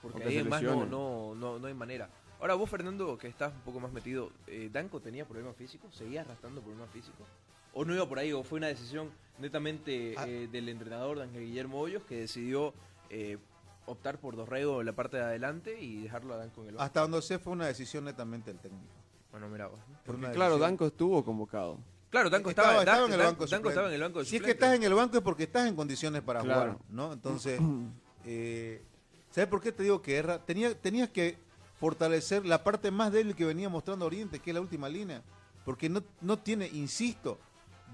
[0.00, 2.08] Porque ahí más no, no, no, no hay manera.
[2.40, 5.94] Ahora vos, Fernando, que estás un poco más metido, eh, ¿Danco tenía problemas físicos?
[5.94, 7.26] ¿Seguía arrastrando problemas físicos?
[7.74, 8.32] ¿O no iba por ahí?
[8.32, 10.26] ¿O fue una decisión netamente Ah.
[10.28, 12.74] eh, del entrenador de Ángel Guillermo Hoyos que decidió
[13.10, 13.38] eh,
[13.86, 16.84] optar por Dorrego en la parte de adelante y dejarlo a Danco en el banco?
[16.84, 18.84] Hasta donde sé fue una decisión netamente del técnico.
[19.30, 19.98] Bueno, mira vos, ¿no?
[20.04, 21.78] Fue una Porque, claro, Danco estuvo convocado.
[22.10, 24.36] Claro, Danco Estaba- estaba, estaba en el banco Danco estaba en el banco de Si
[24.36, 26.72] es que estás en el banco es porque estás en condiciones para Claro.
[26.72, 27.12] jugar, ¿no?
[27.14, 27.58] Entonces,
[28.26, 28.82] eh,
[29.30, 30.38] ¿sabes por qué te digo que erra?
[30.38, 31.38] Tenía, tenías que
[31.80, 35.22] fortalecer la parte más débil que venía mostrando Oriente, que es la última línea.
[35.64, 37.38] Porque no, no tiene, insisto,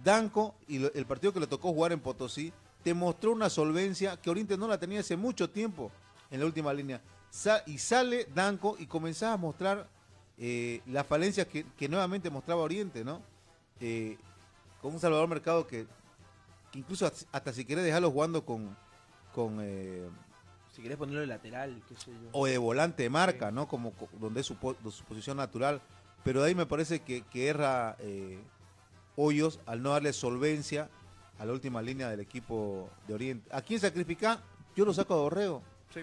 [0.02, 4.30] Danco y el partido que le tocó jugar en Potosí, te mostró una solvencia que
[4.30, 5.90] Oriente no la tenía hace mucho tiempo
[6.30, 7.00] en la última línea.
[7.30, 9.88] Sa- y sale Danco y comenzás a mostrar
[10.38, 13.20] eh, las falencias que, que nuevamente mostraba Oriente, ¿no?
[13.80, 14.16] Eh,
[14.80, 15.86] con un Salvador Mercado que,
[16.70, 18.76] que incluso hasta, hasta si querés dejarlo jugando con,
[19.34, 20.08] con eh,
[20.74, 22.28] Si querés ponerlo de lateral, qué sé yo.
[22.32, 23.66] o de volante de marca, ¿no?
[23.66, 25.82] Como co- donde es su posición natural.
[26.24, 28.38] Pero de ahí me parece que, que erra eh,
[29.20, 30.88] Hoyos al no darle solvencia
[31.38, 33.48] a la última línea del equipo de Oriente.
[33.52, 34.40] ¿A quién sacrificar?
[34.76, 35.62] Yo lo saco a Dorrego.
[35.92, 36.00] Sí.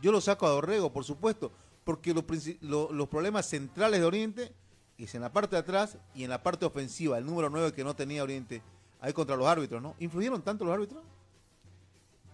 [0.00, 1.52] Yo lo saco a Dorrego, por supuesto.
[1.84, 2.24] porque los,
[2.62, 4.52] lo- los problemas centrales de Oriente
[4.98, 7.84] es en la parte de atrás y en la parte ofensiva, el número 9 que
[7.84, 8.60] no tenía Oriente,
[9.00, 9.94] ahí contra los árbitros, ¿no?
[10.00, 11.04] ¿Influyeron tanto los árbitros?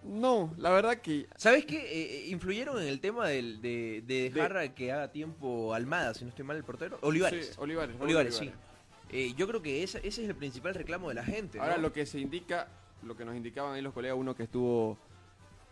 [0.05, 1.77] No, la verdad que ¿Sabes qué?
[1.77, 6.25] Eh, eh, influyeron en el tema del- de, de dejar que haga tiempo Almada, si
[6.25, 6.99] no estoy mal el portero.
[7.03, 7.49] Olivares.
[7.49, 8.51] Sí, Olivares, Raúl Olivares, sí.
[9.13, 11.61] Eh, yo creo que esa- ese es el principal reclamo de la gente.
[11.61, 11.83] Ahora ¿no?
[11.83, 12.69] lo que se indica,
[13.03, 14.97] lo que nos indicaban ahí los colegas, uno que estuvo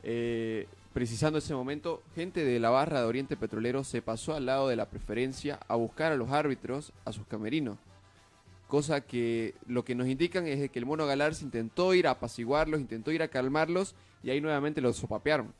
[0.02, 4.68] eh, precisando ese momento, gente de la barra de Oriente Petrolero se pasó al lado
[4.68, 7.78] de la preferencia a buscar a los árbitros a sus camerinos.
[8.66, 12.80] Cosa que lo que nos indican es que el mono Galarza intentó ir a apaciguarlos,
[12.80, 15.52] intentó ir a calmarlos y ahí nuevamente los sopapearon.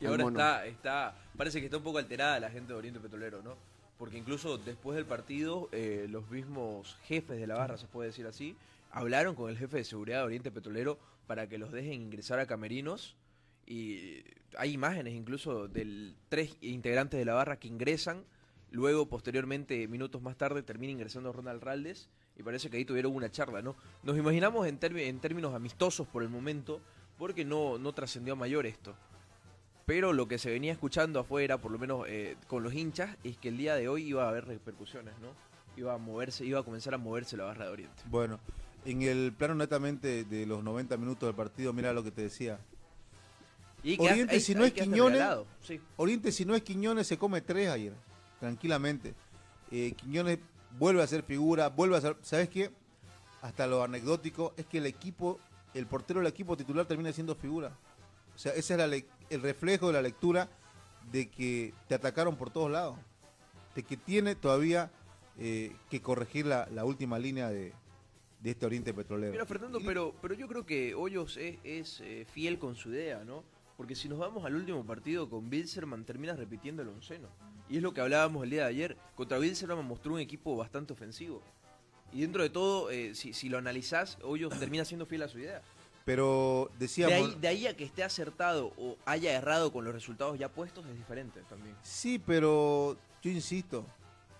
[0.00, 0.38] Y ahora mono.
[0.38, 3.56] está, está, parece que está un poco alterada la gente de Oriente Petrolero, ¿no?
[3.98, 8.26] Porque incluso después del partido, eh, los mismos jefes de la barra, se puede decir
[8.26, 8.56] así,
[8.90, 12.46] hablaron con el jefe de seguridad de Oriente Petrolero para que los dejen ingresar a
[12.46, 13.16] camerinos.
[13.66, 14.22] Y
[14.58, 18.24] hay imágenes incluso de tres integrantes de la barra que ingresan.
[18.70, 22.08] Luego, posteriormente, minutos más tarde, termina ingresando Ronald Raldes.
[22.36, 23.76] Y parece que ahí tuvieron una charla, ¿no?
[24.02, 26.80] Nos imaginamos en, en términos amistosos por el momento,
[27.16, 28.96] porque no, no trascendió a mayor esto.
[29.86, 33.36] Pero lo que se venía escuchando afuera, por lo menos eh, con los hinchas, es
[33.36, 35.28] que el día de hoy iba a haber repercusiones, ¿no?
[35.76, 38.02] Iba a moverse, iba a comenzar a moverse la barra de Oriente.
[38.06, 38.38] Bueno,
[38.84, 42.58] en el plano netamente de los 90 minutos del partido, mira lo que te decía.
[43.82, 45.22] Y Oriente, si no es Quiñones,
[45.60, 45.78] sí.
[45.96, 47.92] Oriente, si no es Quiñones, se come tres ayer,
[48.40, 49.14] tranquilamente.
[49.70, 50.38] Eh, Quiñones
[50.78, 52.16] vuelve a ser figura, vuelve a ser.
[52.22, 52.70] ¿Sabes qué?
[53.42, 55.38] Hasta lo anecdótico es que el equipo,
[55.74, 57.72] el portero del equipo titular termina siendo figura.
[58.34, 60.48] O sea, ese es la le- el reflejo de la lectura
[61.10, 62.96] de que te atacaron por todos lados.
[63.74, 64.90] De que tiene todavía
[65.38, 67.72] eh, que corregir la, la última línea de,
[68.40, 69.32] de este Oriente Petrolero.
[69.32, 73.24] Mira, Fernando, pero, pero yo creo que Hoyos es, es, eh, fiel con su idea,
[73.24, 73.42] ¿no?
[73.76, 77.28] Porque si nos vamos al último partido con Bilzerman, terminas repitiendo el onceno.
[77.68, 78.96] Y es lo que hablábamos el día de ayer.
[79.16, 81.42] Contra Bilzerman mostró un equipo bastante ofensivo.
[82.12, 85.38] Y dentro de todo, eh, si, si lo analizás, Hoyos termina siendo fiel a su
[85.38, 85.62] idea.
[86.04, 87.30] Pero De decíamos.
[87.30, 90.84] ahí, de ahí a que esté acertado o haya errado con los resultados ya puestos
[90.86, 91.74] es diferente también.
[91.82, 93.86] Sí, pero yo insisto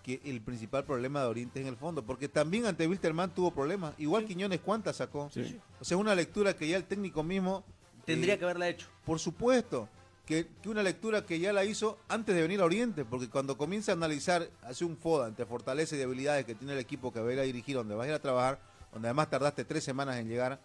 [0.02, 3.52] que el principal problema de Oriente es en el fondo, porque también ante Wilterman tuvo
[3.52, 3.94] problemas.
[3.96, 5.30] Igual Quiñones, ¿cuántas sacó?
[5.32, 5.58] Sí.
[5.80, 7.64] O sea, una lectura que ya el técnico mismo.
[8.04, 8.86] Tendría eh, que haberla hecho.
[9.06, 9.88] Por supuesto,
[10.26, 13.56] que, que una lectura que ya la hizo antes de venir a Oriente, porque cuando
[13.56, 17.20] comienza a analizar, hace un FODA entre fortalezas y debilidades que tiene el equipo que
[17.20, 18.60] va a ir a dirigir, donde vas a ir a trabajar,
[18.92, 20.60] donde además tardaste tres semanas en llegar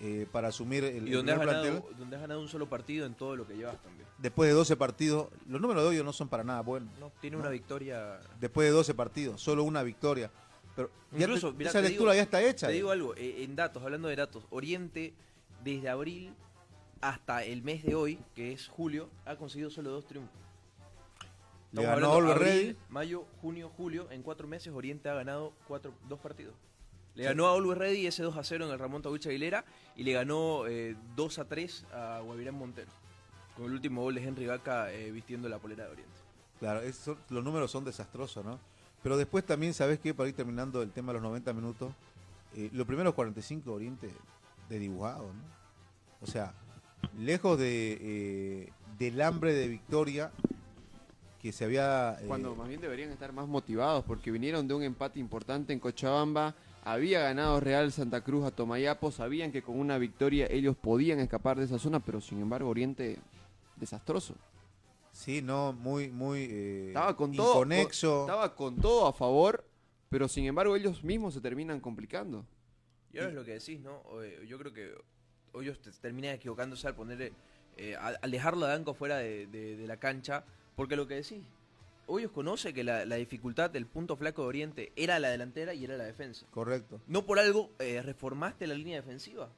[0.00, 1.96] eh, para asumir el, Y el donde has, ganado, plantel.
[1.98, 4.06] donde has ganado un solo partido en todo lo que llevas también.
[4.18, 6.88] Después de 12 partidos, los números de hoy no son para nada buenos.
[6.98, 8.20] No, tiene una victoria.
[8.40, 10.30] después de 12 partidos, solo una victoria.
[10.76, 12.66] Pero ya Incluso, te- mirá, esa lectura digo- ya está hecha.
[12.68, 12.76] Te ya.
[12.76, 15.12] digo algo, eh, en datos, hablando de datos, Oriente
[15.64, 16.32] desde abril
[17.00, 20.36] hasta el mes de hoy, que es julio, ha conseguido solo dos triunfos.
[21.72, 26.18] Le ganó hablando abril, mayo, junio, julio, en cuatro meses Oriente ha ganado cuatro, dos
[26.18, 26.54] partidos.
[27.18, 29.64] Le ganó a Always Ready ese 2 a 0 en el Ramón Tawich Aguilera
[29.96, 32.90] y le ganó eh, 2 a 3 a Guavirán Montero.
[33.56, 36.12] Con el último gol de Henry Vaca eh, vistiendo la polera de Oriente.
[36.60, 38.58] Claro, es- son- los números son desastrosos, ¿no?
[39.02, 40.14] Pero después también, ¿sabes qué?
[40.14, 41.92] Para ir terminando el tema de los 90 minutos,
[42.54, 44.10] eh, los primeros 45 Oriente
[44.68, 45.42] de dibujado, ¿no?
[46.20, 46.52] O sea,
[47.18, 50.30] lejos de eh, del hambre de victoria
[51.42, 52.16] que se había...
[52.20, 55.78] eh, Cuando más bien deberían estar más motivados porque vinieron de un empate importante en
[55.78, 56.54] Cochabamba,
[56.92, 61.58] había ganado Real Santa Cruz a Tomayapo, sabían que con una victoria ellos podían escapar
[61.58, 63.18] de esa zona, pero sin embargo Oriente
[63.76, 64.34] desastroso.
[65.12, 66.46] Sí, no, muy, muy...
[66.50, 68.20] eh, Estaba con todo, inconexo.
[68.22, 69.64] estaba con todo a favor,
[70.08, 72.44] pero sin embargo ellos mismos se terminan complicando.
[73.12, 74.02] Y ahora es lo que decís, ¿no?
[74.22, 74.92] Eh, Yo creo que
[75.52, 77.32] Hoyos te- termina equivocándose al poner,
[77.76, 80.44] eh, al, al dejarlo a Danco fuera de, de- de la cancha,
[80.76, 81.40] porque lo que decís,
[82.08, 85.84] Hoyos conoce que la, la dificultad del punto flaco de Oriente era la delantera y
[85.84, 86.46] era la defensa.
[86.50, 89.50] Correcto, No por algo eh, reformaste la línea defensiva.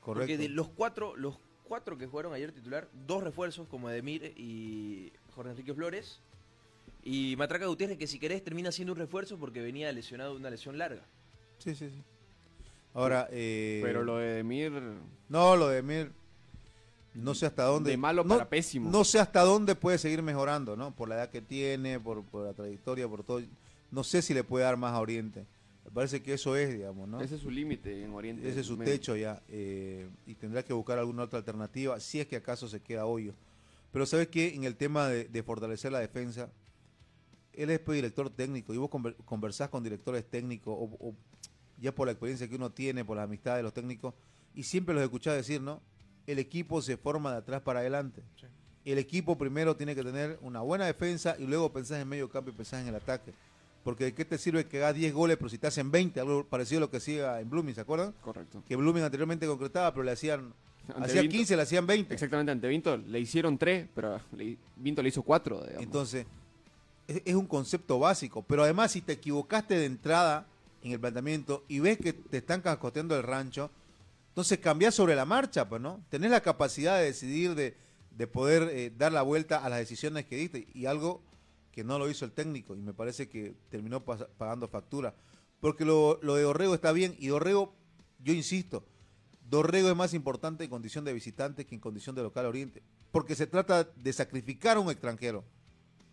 [0.00, 0.20] correcto.
[0.22, 5.12] Porque de los cuatro, los cuatro que jugaron ayer titular, dos refuerzos como Edemir y
[5.34, 6.20] Jorge Enrique Flores.
[7.02, 10.50] Y Matraca Gutiérrez, que si querés termina siendo un refuerzo porque venía lesionado de una
[10.50, 11.02] lesión larga.
[11.58, 12.02] Sí, sí, sí.
[12.92, 14.72] Ahora, eh, Pero lo de Demir,
[15.28, 16.10] No, lo de Mir,
[17.14, 17.90] no sé hasta dónde.
[17.90, 18.90] de malo no, para pésimo.
[18.90, 20.94] No sé hasta dónde puede seguir mejorando, ¿no?
[20.94, 23.42] Por la edad que tiene, por, por la trayectoria, por todo.
[23.90, 25.44] No sé si le puede dar más a Oriente.
[25.84, 27.20] Me parece que eso es, digamos, ¿no?
[27.20, 28.48] Ese es su límite en Oriente.
[28.48, 29.42] Ese es su techo ya.
[29.48, 33.34] eh, y tendrá que buscar alguna otra alternativa, si es que acaso se queda hoyo.
[33.92, 34.54] Pero ¿sabes qué?
[34.54, 36.48] En el tema de, de fortalecer la defensa,
[37.54, 41.14] él es director técnico y vos conver- conversás con directores técnicos o, o
[41.80, 44.14] ya por la experiencia que uno tiene, por la amistad de los técnicos,
[44.54, 45.80] y siempre los escuchás decir, ¿no?
[46.30, 48.22] El equipo se forma de atrás para adelante.
[48.40, 48.46] Sí.
[48.84, 52.50] el equipo primero tiene que tener una buena defensa y luego pensás en medio campo
[52.50, 53.32] y pensás en el ataque.
[53.84, 56.18] Porque ¿de qué te sirve que hagas 10 goles pero si te hacen 20?
[56.20, 58.12] Algo parecido a lo que hacía en Blooming, ¿se acuerdan?
[58.22, 58.62] Correcto.
[58.66, 60.52] Que Blooming anteriormente concretaba, pero le hacían,
[60.88, 62.14] Ante hacía Vinto- 15, le hacían 20.
[62.14, 65.60] Exactamente, ante Vinto le hicieron tres, pero le- Vinto le hizo cuatro.
[65.60, 65.82] digamos.
[65.82, 66.26] Entonces,
[67.06, 68.42] es, es un concepto básico.
[68.42, 70.46] Pero además, si te equivocaste de entrada
[70.82, 73.70] en el planteamiento y ves que te están cascoteando el rancho,
[74.30, 76.02] entonces cambiás sobre la marcha, pues, ¿no?
[76.08, 77.76] Tenés la capacidad de decidir, de,
[78.16, 80.68] de poder eh, dar la vuelta a las decisiones que diste.
[80.72, 81.20] Y algo
[81.72, 85.14] que no lo hizo el técnico y me parece que terminó pagando factura.
[85.60, 87.74] Porque lo, lo de Dorrego está bien y Dorrego,
[88.20, 88.84] yo insisto,
[89.48, 92.82] Dorrego es más importante en condición de visitante que en condición de local oriente.
[93.10, 95.44] Porque se trata de sacrificar a un extranjero,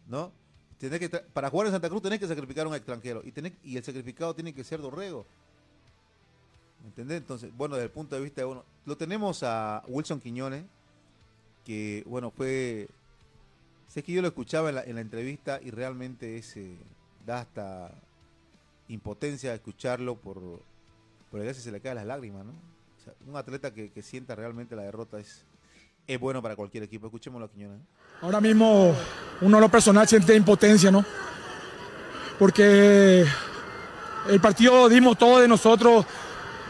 [0.08, 0.32] ¿no?
[0.80, 3.54] Tenés que para jugar en Santa Cruz tenés que sacrificar a un extranjero y, tenés,
[3.64, 5.28] y el sacrificado tiene que ser Dorrego.
[6.88, 7.18] ¿Me entendés?
[7.18, 10.64] Entonces, bueno, desde el punto de vista de uno, lo tenemos a Wilson Quiñones,
[11.66, 12.88] que, bueno, fue...
[13.90, 16.78] Sé que yo lo escuchaba en la, en la entrevista y realmente es, eh,
[17.26, 17.92] da hasta
[18.88, 20.62] impotencia escucharlo por,
[21.30, 22.54] por veces se le caen las lágrimas, ¿no?
[23.28, 25.44] Un atleta que, sienta realmente la derrota es,
[26.08, 27.08] es bueno para cualquier equipo.
[27.08, 27.80] Escuchémoslo a Quiñones.
[27.80, 27.84] ¿eh?
[28.22, 28.96] Ahora mismo
[29.42, 31.04] uno lo personal siente impotencia, ¿no?
[32.40, 33.26] Porque
[34.30, 36.06] el partido dimos todo de nosotros,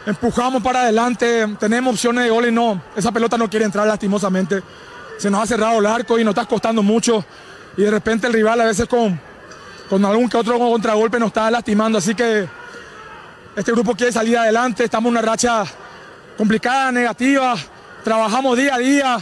[0.08, 4.62] empujamos para adelante, tenemos opciones de gol y no, esa pelota no quiere entrar lastimosamente.
[5.18, 7.24] Se nos ha cerrado el arco y nos está costando mucho
[7.76, 9.20] y de repente el rival a veces con,
[9.90, 12.48] con algún que otro contragolpe nos está lastimando, así que
[13.54, 15.64] este grupo quiere salir adelante, estamos en una racha
[16.38, 17.54] complicada, negativa,
[18.02, 19.18] trabajamos día a día,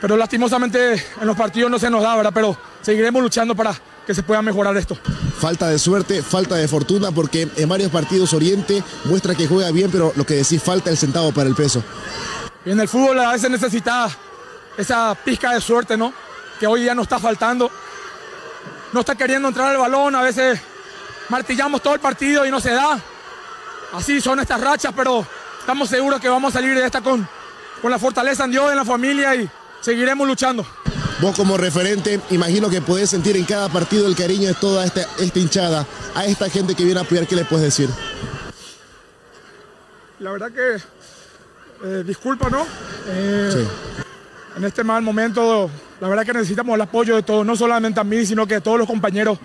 [0.00, 2.32] pero lastimosamente en los partidos no se nos da, ¿verdad?
[2.34, 3.74] Pero seguiremos luchando para
[4.06, 4.96] que se pueda mejorar esto.
[5.38, 9.90] Falta de suerte, falta de fortuna, porque en varios partidos Oriente muestra que juega bien,
[9.90, 11.82] pero lo que decís, falta el centavo para el peso.
[12.64, 14.08] Y en el fútbol a veces necesita
[14.78, 16.12] esa pizca de suerte, ¿no?
[16.60, 17.70] Que hoy ya no está faltando.
[18.92, 20.60] No está queriendo entrar el balón, a veces
[21.28, 22.98] martillamos todo el partido y no se da.
[23.92, 25.26] Así son estas rachas, pero
[25.58, 27.28] estamos seguros que vamos a salir de esta con,
[27.82, 30.64] con la fortaleza en Dios, en la familia y seguiremos luchando.
[31.20, 35.06] Vos como referente, imagino que podés sentir en cada partido el cariño de toda esta,
[35.18, 37.88] esta hinchada, a esta gente que viene a apoyar, ¿qué le puedes decir?
[40.18, 40.76] La verdad que,
[41.86, 42.66] eh, disculpa, ¿no?
[43.08, 43.68] Eh, Sí.
[44.56, 48.04] En este mal momento, la verdad que necesitamos el apoyo de todos, no solamente a
[48.04, 49.38] mí, sino que de todos los compañeros.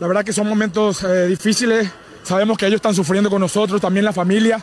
[0.00, 1.90] La verdad que son momentos eh, difíciles,
[2.22, 4.62] sabemos que ellos están sufriendo con nosotros, también la familia.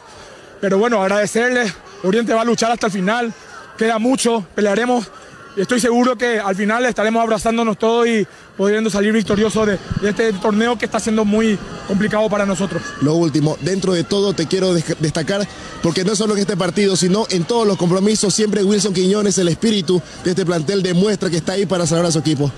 [0.60, 3.34] Pero bueno, agradecerles, Oriente va a luchar hasta el final,
[3.78, 5.08] queda mucho, pelearemos
[5.56, 10.10] y estoy seguro que al final estaremos abrazándonos todos y pudiendo salir victoriosos de, de
[10.10, 12.82] este torneo que está siendo muy complicado para nosotros.
[13.02, 15.48] Lo último, dentro de todo te quiero destacar,
[15.82, 19.48] porque no solo en este partido, sino en todos los compromisos, siempre Wilson Quiñones, el
[19.48, 22.52] espíritu de este plantel, demuestra que está ahí para salvar a su equipo.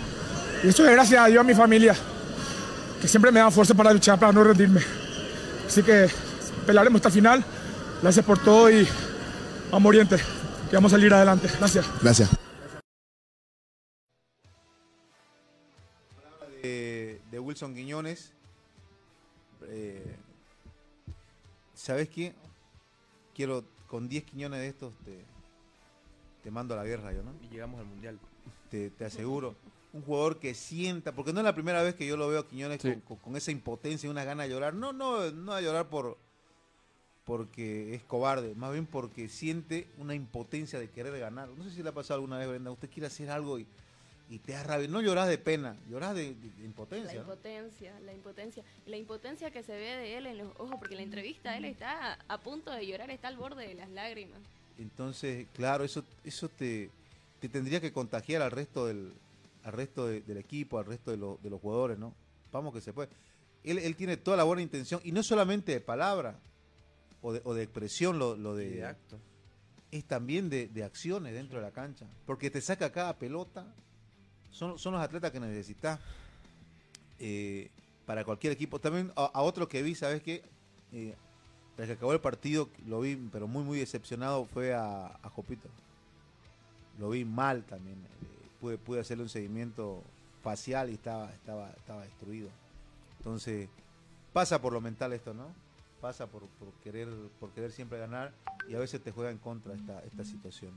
[0.63, 1.95] Y eso es gracias a Dios, a mi familia,
[3.01, 4.81] que siempre me dan fuerza para luchar, para no rendirme.
[5.67, 6.07] Así que
[6.65, 7.45] pelearemos hasta el final.
[8.01, 8.87] Gracias por todo y
[9.71, 10.17] vamos Oriente,
[10.69, 11.49] que vamos a salir adelante.
[11.59, 11.85] Gracias.
[12.01, 12.44] Gracias.
[17.55, 18.33] Wilson Quiñones.
[19.69, 20.03] Eh,
[21.73, 22.33] ¿Sabes qué?
[23.33, 25.23] Quiero, con 10 Quiñones de estos, te,
[26.43, 27.31] te mando a la guerra yo, ¿no?
[27.41, 28.19] Y llegamos al mundial.
[28.69, 29.55] Te, te aseguro.
[29.93, 32.47] Un jugador que sienta, porque no es la primera vez que yo lo veo a
[32.49, 32.89] Quiñones Sí.
[32.91, 34.73] con, con- con esa impotencia y una gana de llorar.
[34.73, 36.17] No, no, no a llorar por
[37.23, 41.47] porque es cobarde, más bien porque siente una impotencia de querer ganar.
[41.49, 43.65] No sé si le ha pasado alguna vez, Brenda, usted quiere hacer algo y,
[44.29, 44.87] y te da rabia.
[44.87, 47.13] No lloras de pena, lloras de, de- de La impotencia.
[47.15, 47.21] ¿no?
[47.21, 48.63] impotencia, la impotencia.
[48.87, 51.65] La impotencia que se ve de él en los ojos, porque en la entrevista él
[51.65, 54.39] está a punto de llorar, está al borde de las lágrimas.
[54.79, 56.89] Entonces, claro, eso, eso te,
[57.39, 59.13] te tendría que contagiar al resto del,
[59.63, 62.13] al resto de- del equipo, al resto de, los- de los jugadores, ¿no?
[62.51, 63.09] Vamos que se puede.
[63.63, 66.35] Él, él tiene toda la buena intención, y no solamente de palabra
[67.21, 69.17] o de, o de expresión, lo, lo de acto.
[69.91, 73.65] es también de, de acciones dentro de la cancha, porque te saca cada pelota.
[74.55, 75.99] Son, son los atletas que necesitas
[77.19, 77.69] eh,
[78.05, 78.79] para cualquier equipo.
[78.79, 80.43] También a, otro que vi, ¿sabes qué?
[80.93, 81.13] Eh,
[81.75, 85.67] tras que acabó el partido, lo vi, pero muy, muy decepcionado, fue a, a Jopito.
[86.99, 87.97] Lo vi mal también.
[87.97, 90.01] eh, pude, pude hacerle un seguimiento
[90.41, 92.47] facial y estaba, estaba, estaba destruido.
[93.17, 93.67] Entonces,
[94.31, 95.47] pasa por lo mental esto, ¿no?
[95.99, 97.09] Pasa por, por querer,
[97.41, 98.31] por querer siempre ganar
[98.69, 100.71] y a veces te juega en contra esta, esta situación.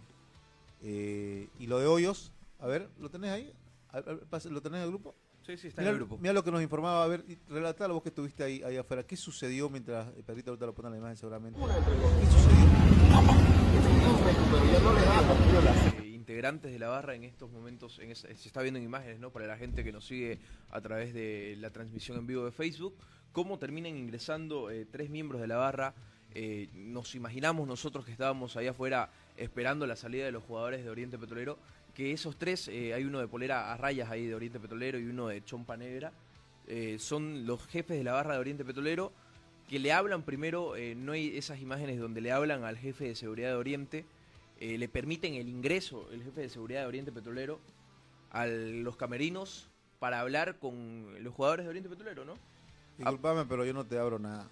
[0.83, 3.53] Y lo de Hoyos, a ver, ¿lo tenés ahí?
[4.51, 5.15] ¿Lo tenés en el grupo?
[5.47, 6.19] Sí, sí, está Mira, en el grupo.
[6.19, 9.03] mira lo que nos informaba, a ver, y relatalo vos que estuviste ahí, ahí afuera.
[9.07, 11.59] ¿Qué sucedió mientras el Pedrito ahorita lo pone en la imagen seguramente?
[11.59, 12.69] ¿Qué sucedió?
[16.03, 19.19] Eh, integrantes de la barra en estos momentos, en esa- se está viendo en imágenes,
[19.19, 19.31] ¿no?
[19.31, 20.39] Para la gente que nos sigue
[20.71, 22.95] a través de la transmisión en vivo de Facebook,
[23.33, 25.95] cómo terminan ingresando eh, tres miembros de la barra.
[26.35, 30.91] Eh, nos imaginamos nosotros que estábamos ahí afuera esperando la salida de los jugadores de
[30.91, 31.59] Oriente Petrolero,
[31.99, 35.07] que esos tres, eh, hay uno de polera a rayas ahí de Oriente Petrolero y
[35.07, 36.13] uno de chompa negra,
[36.69, 39.11] eh, son los jefes de la barra de Oriente Petrolero
[39.69, 43.17] que le hablan primero, eh, no hay esas imágenes donde le hablan al jefe de
[43.17, 44.05] seguridad de Oriente,
[44.61, 47.59] le permiten el ingreso, el jefe de seguridad de Oriente Petrolero,
[48.31, 49.69] a los camerinos
[49.99, 52.35] para hablar con los jugadores de Oriente Petrolero, ¿no?
[52.97, 54.49] Disculpame, pero yo no te abro nada.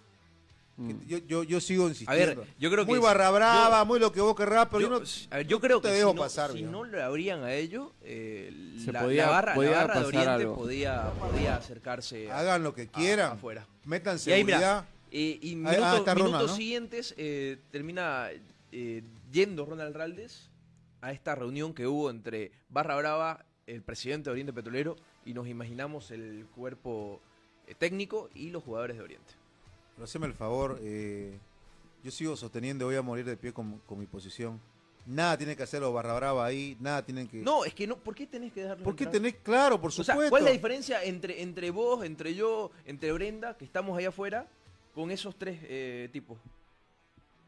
[0.78, 1.00] Mm.
[1.06, 2.42] Yo, yo, yo sigo A insistiendo.
[2.42, 4.88] ver, yo creo que muy barra brava, yo- muy lo que vos querrás, pero yo,
[4.88, 6.84] yo, no, a ver, yo creo no te que dejo si, no, pasar, si no
[6.84, 10.54] le abrían a ellos, eh, Se la, podía- la barra, la barra de Oriente algo.
[10.54, 13.32] podía, podía acercarse a- Hagan lo que a- quieran.
[13.32, 13.66] afuera.
[13.86, 14.84] Y ahí, mira, seguridad.
[15.12, 16.56] Eh, y Ah, minutos, ah, minutos Ronald, ¿no?
[16.56, 18.28] siguientes eh, termina
[18.72, 19.02] eh,
[19.32, 20.50] yendo Ronald Raldes
[21.00, 25.48] a esta reunión que hubo entre Barra Brava, el presidente de Oriente Petrolero, y nos
[25.48, 27.20] imaginamos el cuerpo
[27.66, 29.32] eh, técnico y los jugadores de Oriente.
[29.96, 31.38] Pero haceme el favor, eh,
[32.04, 34.60] yo sigo sosteniendo, voy a morir de pie con, con mi posición.
[35.06, 37.38] Nada tiene que hacer los barra brava ahí, nada tienen que...
[37.38, 39.22] No, es que no, ¿por qué tenés que dejarlo ¿Por qué entrar?
[39.22, 40.20] tenés, claro, por O supuesto?
[40.20, 44.08] sea, ¿cuál es la diferencia entre, entre vos, entre yo, entre Brenda, que estamos allá
[44.08, 44.46] afuera,
[44.94, 46.38] con esos tres eh, tipos?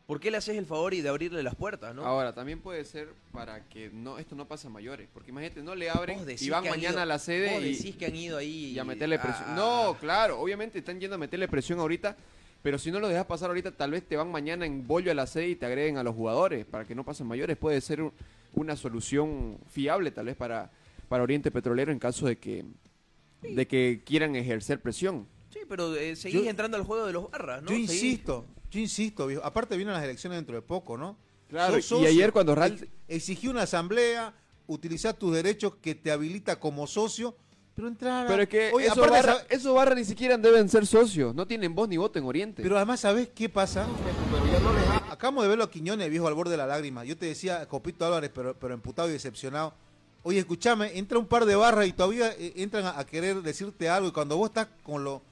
[0.06, 2.02] ¿Por qué le haces el favor y de abrirle las puertas, no?
[2.06, 5.06] Ahora, también puede ser para que no esto no pase a mayores.
[5.12, 7.94] Porque imagínate, no le abren y van mañana ido- a la sede vos y, decís
[7.96, 9.54] que han ido ahí y a meterle presión.
[9.54, 12.16] No, claro, obviamente están yendo a meterle presión ahorita.
[12.62, 15.14] Pero si no lo dejas pasar ahorita, tal vez te van mañana en bollo a
[15.14, 17.56] la sede y te agreguen a los jugadores para que no pasen mayores.
[17.56, 18.12] Puede ser un-
[18.54, 20.70] una solución fiable, tal vez, para,
[21.08, 22.64] para Oriente Petrolero en caso de que,
[23.42, 25.26] de que quieran ejercer presión.
[25.52, 27.70] Sí, pero eh, seguís Yo- entrando al juego de los barras, ¿no?
[27.70, 29.44] Yo Seguís- insisto, yo insisto, viejo.
[29.44, 31.16] Aparte vienen las elecciones dentro de poco, ¿no?
[31.48, 34.34] Claro, y ayer cuando Ral- ex- exigí una asamblea,
[34.66, 37.34] utilizar tus derechos que te habilita como socio,
[37.78, 39.46] pero entrar a- Pero es que Oye, esos aparte, barra, ¿sabes?
[39.50, 41.32] esos barra ni siquiera deben ser socios.
[41.32, 42.60] No tienen voz ni voto en Oriente.
[42.60, 43.86] Pero además, ¿sabes qué pasa?
[45.10, 47.04] Acabamos de verlo a Quiñones, viejo, al borde de la lágrima.
[47.04, 49.74] Yo te decía, Copito Álvarez, pero, pero emputado y decepcionado.
[50.24, 53.88] Oye, escúchame, entra un par de barras y todavía eh, entran a, a querer decirte
[53.88, 54.08] algo.
[54.08, 55.22] Y cuando vos estás con lo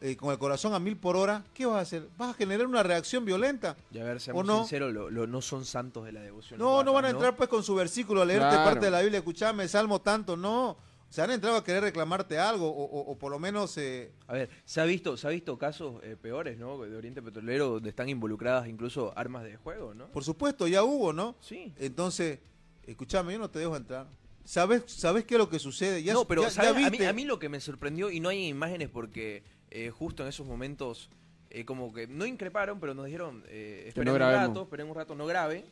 [0.00, 2.06] eh, con el corazón a mil por hora, ¿qué vas a hacer?
[2.18, 3.74] ¿Vas a generar una reacción violenta?
[3.90, 4.58] Y a ver, ¿O seamos no?
[4.58, 6.58] sinceros, lo- lo- no son santos de la devoción.
[6.58, 8.64] No, no van a entrar pues con su versículo a leerte Claro.
[8.64, 10.76] parte de la Biblia, escuchame, salmo tanto, no.
[11.14, 13.78] Se han entrado a querer reclamarte algo, o, o- o por lo menos...
[13.78, 16.76] eh, A ver, se ha visto, se ha visto casos eh, peores, ¿no?
[16.82, 20.08] De Oriente Petrolero donde están involucradas incluso armas de juego, ¿no?
[20.08, 21.36] por supuesto, ya hubo, ¿no?
[21.40, 21.72] Sí.
[21.78, 22.40] Entonces,
[22.84, 24.08] escúchame, yo no te dejo entrar.
[24.44, 26.02] ¿Sabes, ¿Sabes qué es lo que sucede?
[26.02, 26.70] Ya, no, pero ya- ya ¿sabes?
[26.72, 27.06] a, mí, viste.
[27.06, 30.44] a mí lo que me sorprendió, y no hay imágenes porque eh, justo en esos
[30.48, 31.10] momentos,
[31.50, 34.48] eh, como que no increparon, pero nos dijeron, eh, esperen un grabemos.
[34.48, 35.64] rato, esperen un rato, no graben.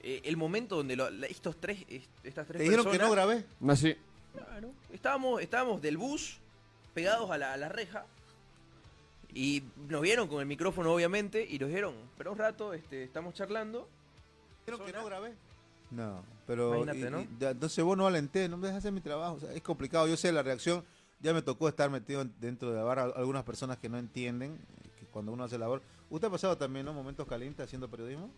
[0.00, 3.44] Eh, el momento donde lo- estos tres, est- estas tres Te dijeron que no grabé.
[3.66, 3.96] Así.
[4.44, 4.70] Claro.
[4.92, 6.38] Estábamos, estábamos del bus,
[6.94, 8.06] pegados a la, a la reja,
[9.34, 13.34] y nos vieron con el micrófono, obviamente, y nos dijeron, espera un rato, este, estamos
[13.34, 13.88] charlando.
[14.66, 15.34] Dijeron que no grabé.
[15.90, 16.74] No, pero...
[16.82, 17.20] Imagínate, y- ¿no?
[17.20, 19.34] y- entonces vos no alenté, no me dejas hacer mi trabajo.
[19.36, 20.84] o sea, es complicado, yo sé la reacción.
[21.20, 23.04] Ya me tocó estar metido en- dentro de la barra.
[23.14, 25.82] Algunas personas que no entienden eh, que cuando uno hace labor...
[26.10, 26.92] ¿Usted ha pasado también ¿no?
[26.94, 28.30] momentos calientes haciendo periodismo?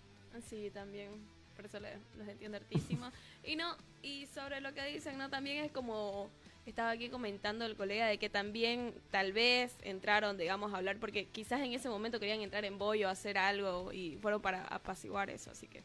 [0.49, 1.11] Sí, también.
[1.59, 3.11] Por eso le- los entiendo hartísimo.
[3.45, 5.29] Y no, y sobre lo que dicen, ¿no?
[5.29, 6.31] También es como
[6.67, 11.25] estaba aquí comentando el colega de que también tal vez entraron, digamos, a hablar, porque
[11.27, 15.51] quizás en ese momento querían entrar en bollo, hacer algo y fueron para apaciguar eso,
[15.51, 15.83] así que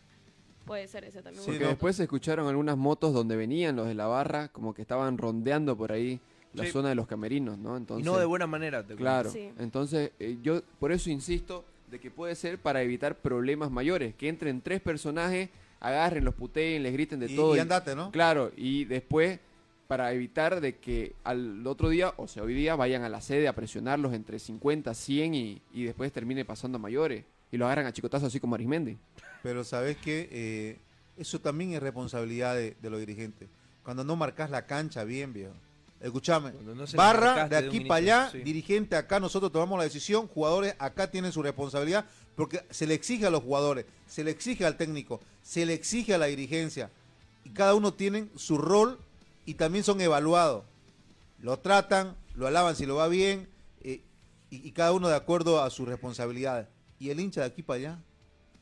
[0.66, 1.44] puede ser eso también.
[1.44, 4.84] Sí, Porque después se escucharon algunas motos donde venían los de la barra, como que
[4.84, 6.20] estaban rondeando por ahí
[6.54, 6.72] la Sí.
[6.72, 7.78] zona de los camerinos, ¿no?
[7.78, 8.96] Entonces, y no de buena manera, te.
[8.96, 9.32] Claro.
[9.32, 9.52] Sí.
[9.58, 14.28] Entonces, eh, yo por eso insisto de que puede ser para evitar problemas mayores, que
[14.28, 15.50] entren tres personajes,
[15.84, 17.56] agarren, los puteen, les griten de Y, todo.
[17.56, 18.12] y andate, ¿no?
[18.12, 19.40] Claro, y después
[19.88, 23.48] para evitar de que al otro día, o sea, hoy día vayan a la sede
[23.48, 27.86] a presionarlos entre 50, 100 y, y después termine pasando a mayores y los agarran
[27.86, 28.98] a chicotazos así como Arismendi.
[29.44, 30.80] Pero sabes que
[31.18, 33.50] eso también es responsabilidad de, de los dirigentes.
[33.84, 35.54] Cuando no marcas la cancha bien, viejo.
[36.00, 38.40] Escúchame, Cuando no se barra de aquí para inicio, allá, sí.
[38.40, 42.06] dirigente acá, nosotros tomamos la decisión, jugadores acá tienen su responsabilidad,
[42.36, 46.14] porque se le exige a los jugadores, se le exige al técnico, se le exige
[46.14, 46.90] a la dirigencia,
[47.44, 49.00] y cada uno tiene su rol
[49.46, 50.64] y también son evaluados.
[51.40, 53.50] Lo tratan, lo alaban si lo va bien,
[53.82, 54.02] eh,
[54.50, 56.68] y, y cada uno de acuerdo a sus responsabilidades.
[57.00, 58.00] Y el hincha de aquí para allá,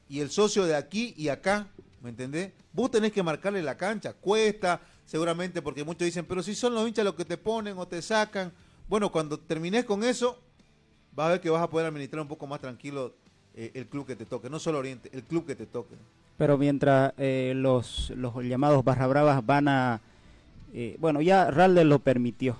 [0.09, 1.67] y el socio de aquí y acá,
[2.01, 2.51] ¿me entendés?
[2.73, 6.87] Vos tenés que marcarle la cancha, cuesta, seguramente, porque muchos dicen, pero si son los
[6.87, 8.51] hinchas los que te ponen o te sacan.
[8.87, 10.37] Bueno, cuando termines con eso,
[11.13, 13.13] vas a ver que vas a poder administrar un poco más tranquilo
[13.55, 15.95] eh, el club que te toque, no solo Oriente, el club que te toque.
[16.37, 20.01] Pero mientras eh, los, los llamados barra bravas van a...
[20.73, 22.57] eh, bueno, ya Ralde lo permitió.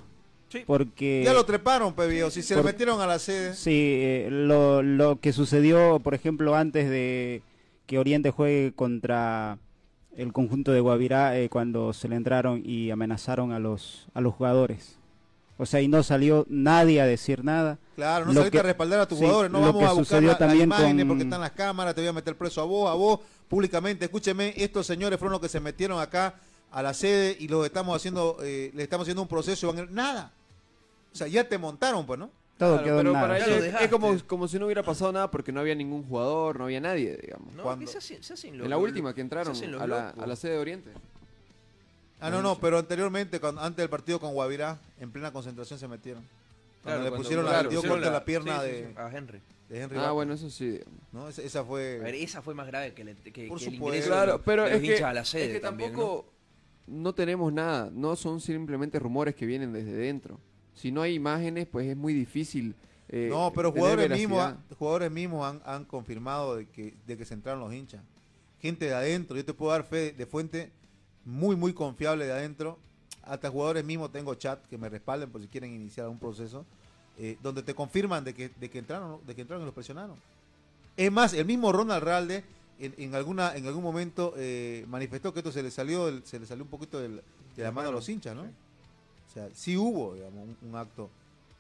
[0.50, 0.64] Sí.
[0.68, 1.24] Porque...
[1.24, 2.30] Ya lo treparon, Pebio.
[2.30, 3.56] Si se le metieron a la sede.
[3.56, 7.42] Sí, eh, lo, lo que sucedió, por ejemplo, antes de
[7.88, 9.58] que Oriente juegue contra
[10.16, 14.34] el conjunto de Guavirá, eh, cuando se le entraron y amenazaron a los, a los
[14.34, 15.00] jugadores.
[15.62, 17.78] O sea, y no salió nadie a decir nada.
[17.96, 19.52] Claro, no Lo saliste que- a respaldar a tus sí, jugadores.
[19.52, 21.94] No lo vamos que a buscar la, la también imágenes con- porque están las cámaras.
[21.94, 24.06] Te voy a meter preso a vos, a vos, públicamente.
[24.06, 26.34] Escúcheme, estos señores fueron los que se metieron acá
[26.72, 29.72] a la sede y los estamos haciendo, eh, le estamos haciendo un proceso.
[29.72, 30.32] van a- Nada.
[31.14, 32.32] O sea, ya te montaron, pues, ¿no?
[32.58, 33.28] Todo Claro, quedó en pero nada.
[33.28, 36.02] para ellos lo es- como, como si no hubiera pasado nada porque no había ningún
[36.08, 37.54] jugador, no había nadie, digamos.
[37.54, 39.86] No, se hacen- se hacen los- en la última que se entraron hacen los a
[39.86, 40.90] la, a la sede de Oriente.
[42.22, 45.88] Ah, no, no, pero anteriormente, cuando, antes del partido con Guavirá, en plena concentración se
[45.88, 46.24] metieron.
[46.84, 48.68] Cuando Claro, le cuando- pusieron la, claro, le dio pusieron corte a la pierna sí,
[48.68, 49.42] sí, de, sí, a Henry.
[49.70, 50.80] de Henry Ah, bueno, eso sí.
[51.12, 51.28] ¿no?
[51.30, 51.98] Esa, esa fue...
[52.00, 53.86] A ver, esa fue más grave que, el- que- que Por el supuesto.
[53.88, 55.98] ingreso Claro, de pero de es que, a la sede es que también, ¿no?
[56.00, 56.32] tampoco
[56.88, 57.14] ¿no?
[57.14, 60.40] tenemos nada, no son simplemente rumores que vienen desde dentro.
[60.76, 62.76] Si no hay imágenes, pues es muy difícil.
[63.10, 67.34] eh, No, pero jugadores mismos, jugadores mismos han, han confirmado de que, de que se
[67.34, 68.02] entraron los hinchas.
[68.60, 70.72] Gente de adentro, yo te puedo dar fe de fuente
[71.26, 72.78] muy, muy confiable de adentro.
[73.24, 76.66] Hasta jugadores mismos tengo chat que me respalden por si quieren iniciar un proceso,
[77.18, 80.16] eh, donde te confirman de que, de que entraron, de que entraron y los presionaron.
[80.98, 82.44] Es más, el mismo Ronald Ralde
[82.80, 86.40] en, en alguna, en algún momento eh, manifestó que esto se le salió, del- se
[86.40, 87.22] le salió un poquito del-
[87.56, 88.42] de la mano a los hinchas, ¿no?
[88.44, 91.10] O sea, sí hubo, digamos, un, un acto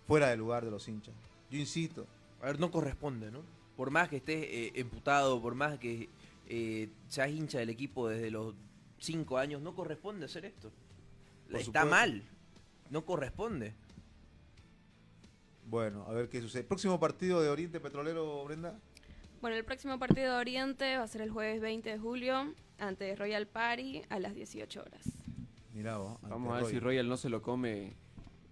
[0.08, 1.14] fuera del lugar de los hinchas.
[1.50, 2.06] Yo insisto,
[2.42, 3.40] A ver, no corresponde, ¿no?
[3.78, 6.10] Por más que estés eh, emputado, por más que
[6.50, 8.56] eh, seas hincha del equipo desde los
[9.02, 10.72] cinco años, no corresponde hacer esto.
[11.50, 11.90] Por Está supuesto.
[11.90, 12.24] mal.
[12.90, 13.74] No corresponde.
[15.66, 16.64] Bueno, a ver qué sucede.
[16.64, 18.78] Próximo partido de Oriente Petrolero, Brenda.
[19.42, 23.16] Bueno, el próximo partido de Oriente va a ser el jueves 20 de julio ante
[23.16, 25.04] Royal Party a las 18 horas.
[25.74, 27.08] Mirá vos, Vamos a ver si Royal.
[27.08, 27.94] No se lo come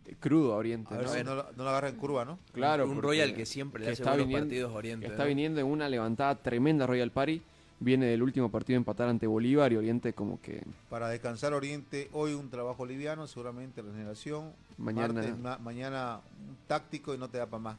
[0.05, 0.93] eh, crudo a Oriente.
[0.93, 1.13] A ver ¿no?
[1.13, 2.39] si no, lo- no lo agarra en curva, ¿no?
[2.53, 5.05] Claro, un porque- Royal que siempre le que hace está buenos viniendo- partidos a Oriente.
[5.07, 5.27] está ¿no?
[5.29, 7.41] viniendo en una levantada tremenda Royal Party.
[7.81, 12.33] Viene del último partido empatar ante Bolívar y Oriente como que Para descansar Oriente, hoy
[12.33, 14.51] un trabajo liviano, seguramente regeneración.
[14.77, 16.19] Mañana- Martes, ma- mañana
[16.49, 17.77] un táctico y no te da para más.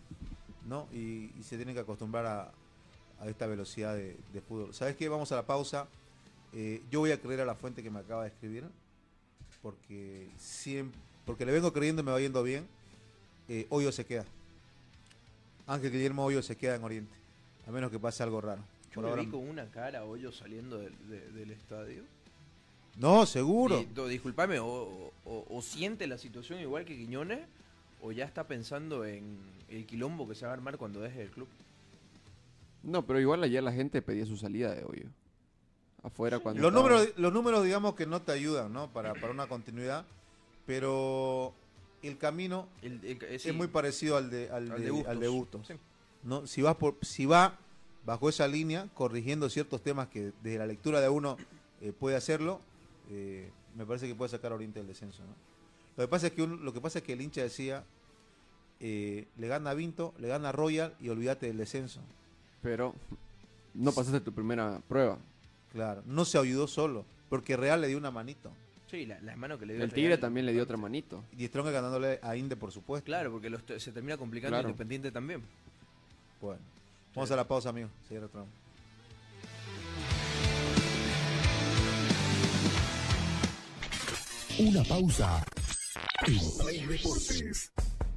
[0.67, 0.87] ¿No?
[0.93, 2.51] Y, y se tienen que acostumbrar a,
[3.21, 4.73] a esta velocidad de, de fútbol.
[4.73, 5.09] ¿Sabes qué?
[5.09, 5.87] Vamos a la pausa.
[6.53, 8.65] Eh, yo voy a creer a la fuente que me acaba de escribir.
[9.63, 12.67] Porque siempre, porque le vengo creyendo y me va yendo bien.
[13.49, 14.25] Eh, Hoyo se queda.
[15.67, 17.13] Ángel Guillermo Hoyo se queda en Oriente.
[17.67, 18.63] A menos que pase algo raro.
[18.95, 19.33] Yo me vi no.
[19.33, 22.03] con una cara hoyo saliendo del, de- del estadio.
[22.99, 23.81] No, seguro.
[23.81, 27.41] Y, disculpame, o, o- o siente la situación igual que Quiñones,
[28.03, 29.39] o ya está pensando en
[29.69, 31.47] el quilombo que se va a armar cuando deje el club.
[32.83, 35.07] No, pero igual ayer la gente pedía su salida de hoyo.
[36.03, 38.89] Afuera cuando Los estaba- números, los números, digamos que no te ayudan, ¿no?
[38.91, 40.05] Para, para una continuidad,
[40.67, 41.53] pero
[42.03, 45.07] el camino El- el- eh, sí, es muy parecido al de, al al de, de
[45.07, 45.61] al de Bustos.
[45.61, 45.83] Bustos, Sí.
[46.23, 46.47] ¿no?
[46.47, 47.59] Si vas por, si va
[48.05, 51.37] bajo esa línea, corrigiendo ciertos temas que desde la lectura de uno
[51.81, 52.61] eh, puede hacerlo,
[53.11, 55.35] eh, me parece que puede sacar a Oriente del descenso, ¿no?
[55.97, 57.85] Lo que pasa es que lo que pasa es que el hincha decía
[58.81, 62.01] eh, le gana a Vinto, le gana a Royal y olvídate del descenso.
[62.63, 62.95] Pero
[63.75, 65.19] no pasaste tu primera prueba.
[65.73, 68.51] Claro, no se ayudó solo, porque Real le dio una manito.
[68.91, 70.21] Sí, la, la mano que le dio El Tigre Real.
[70.21, 71.23] también le dio otra manito.
[71.37, 73.05] Y Strong ganándole a Inde, por supuesto.
[73.07, 74.69] Claro, porque los se termina complicando Claro.
[74.69, 75.43] Independiente también.
[76.41, 76.61] Bueno,
[77.15, 77.89] vamos a la pausa, amigo.
[78.09, 78.47] Seguir otro.
[84.59, 85.45] Una pausa.
[86.25, 86.81] Play.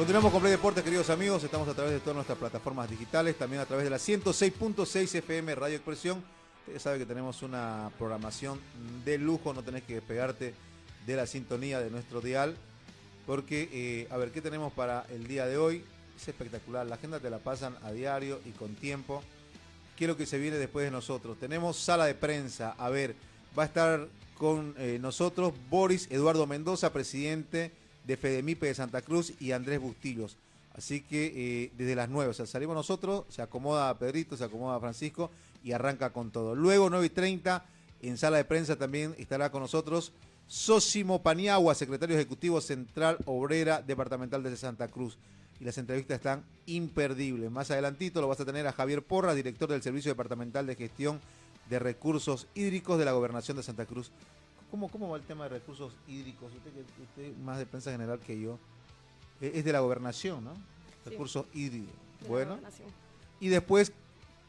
[0.00, 1.44] Continuamos con Play Deportes, queridos amigos.
[1.44, 5.54] Estamos a través de todas nuestras plataformas digitales, también a través de la 106.6 FM
[5.54, 6.24] Radio Expresión.
[6.60, 8.58] Ustedes saben que tenemos una programación
[9.04, 10.54] de lujo, no tenés que despegarte
[11.06, 12.56] de la sintonía de nuestro dial,
[13.26, 15.84] porque, eh, a ver, ¿qué tenemos para el día de hoy?
[16.16, 19.22] Es espectacular, la agenda te la pasan a diario y con tiempo.
[19.98, 21.38] ¿Qué es lo que se viene después de nosotros?
[21.38, 23.16] Tenemos sala de prensa, a ver,
[23.56, 27.70] va a estar con eh, nosotros Boris Eduardo Mendoza, presidente
[28.10, 30.36] de Fedemipe de Santa Cruz y Andrés Bustillos.
[30.74, 34.80] Así que eh, desde las 9, o sea, salimos nosotros, se acomoda Pedrito, se acomoda
[34.80, 35.30] Francisco
[35.62, 36.56] y arranca con todo.
[36.56, 37.64] Luego, 9 y 30,
[38.02, 40.12] en sala de prensa también estará con nosotros
[40.48, 45.16] Sósimo Paniagua, secretario ejecutivo central obrera departamental de Santa Cruz.
[45.60, 47.48] Y las entrevistas están imperdibles.
[47.52, 51.20] Más adelantito lo vas a tener a Javier Porras, director del Servicio Departamental de Gestión
[51.68, 54.10] de Recursos Hídricos de la Gobernación de Santa Cruz.
[54.70, 56.52] ¿Cómo, cómo va el tema de recursos hídricos?
[56.54, 56.70] Usted,
[57.02, 58.58] usted más de prensa general que yo.
[59.40, 60.54] Eh, Es de la gobernación, ¿no?
[60.54, 61.10] Sí.
[61.10, 61.94] Recursos hídricos.
[62.20, 62.50] de la Bueno.
[62.52, 62.88] gobernación.
[63.40, 63.92] Y después,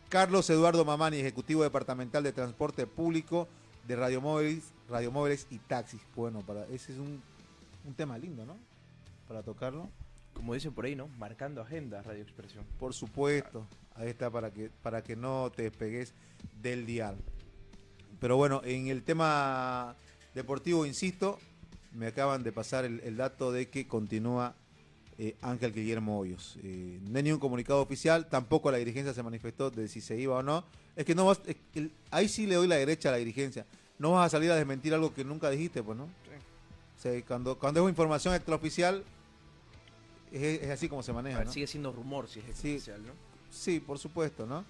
[0.10, 3.48] Carlos Eduardo Mamani, Ejecutivo Departamental de Transporte Público
[3.88, 6.02] de Radiomóviles, Radiomóviles y Taxis.
[6.16, 7.22] Bueno, para ese es un,
[7.86, 8.58] un tema lindo, ¿no?
[9.28, 9.90] Para tocarlo.
[10.34, 11.08] Como dicen por ahí, ¿no?
[11.18, 12.66] Marcando agenda, Radio Expresión.
[12.80, 13.66] Por supuesto.
[13.96, 16.14] Ahí está para que, para que no te despegues
[16.62, 17.18] del dial.
[18.20, 19.96] Pero bueno, en el tema
[20.34, 21.40] deportivo, insisto,
[21.94, 24.56] me acaban de pasar el, el dato de que continúa
[25.18, 26.58] eh, Ángel Guillermo Hoyos.
[26.64, 30.18] Eh, no hay ni un comunicado oficial, tampoco la dirigencia se manifestó de si se
[30.20, 30.64] iba o no.
[30.96, 33.18] Es que no vas, es que el- ahí sí le doy la derecha a la
[33.18, 33.66] dirigencia.
[34.00, 36.06] No vas a salir a desmentir algo que nunca dijiste, pues, ¿no?
[36.06, 39.04] O sea, cuando, cuando es información extraoficial,
[40.32, 41.38] es, es así como se A maneja.
[41.40, 41.54] ver, ¿no?
[41.54, 42.76] sigue siendo rumor si es Sí.
[42.76, 43.14] oficial, ¿no?
[43.52, 44.64] Sí, por supuesto, ¿no?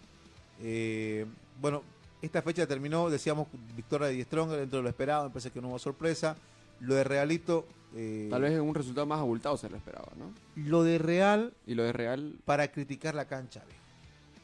[0.59, 1.25] Eh,
[1.59, 1.83] bueno,
[2.21, 5.61] esta fecha terminó, decíamos, victoria de Die Stronger dentro de lo esperado, me parece que
[5.61, 6.35] no hubo sorpresa.
[6.79, 7.67] Lo de Realito...
[7.95, 10.31] eh, Tal vez en un resultado más abultado se lo esperaba, ¿no?
[10.55, 13.81] Lo de Real Y lo de Real, para criticar la cancha, viejo.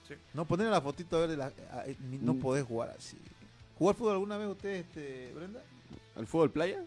[0.08, 0.14] Sí.
[0.34, 2.40] No poner la fotito a ver, de la- a- eh, no Mm.
[2.40, 3.18] podés jugar así.
[3.78, 5.62] ¿Jugar fútbol alguna vez usted, este, Brenda?
[6.16, 6.84] ¿al fútbol playa?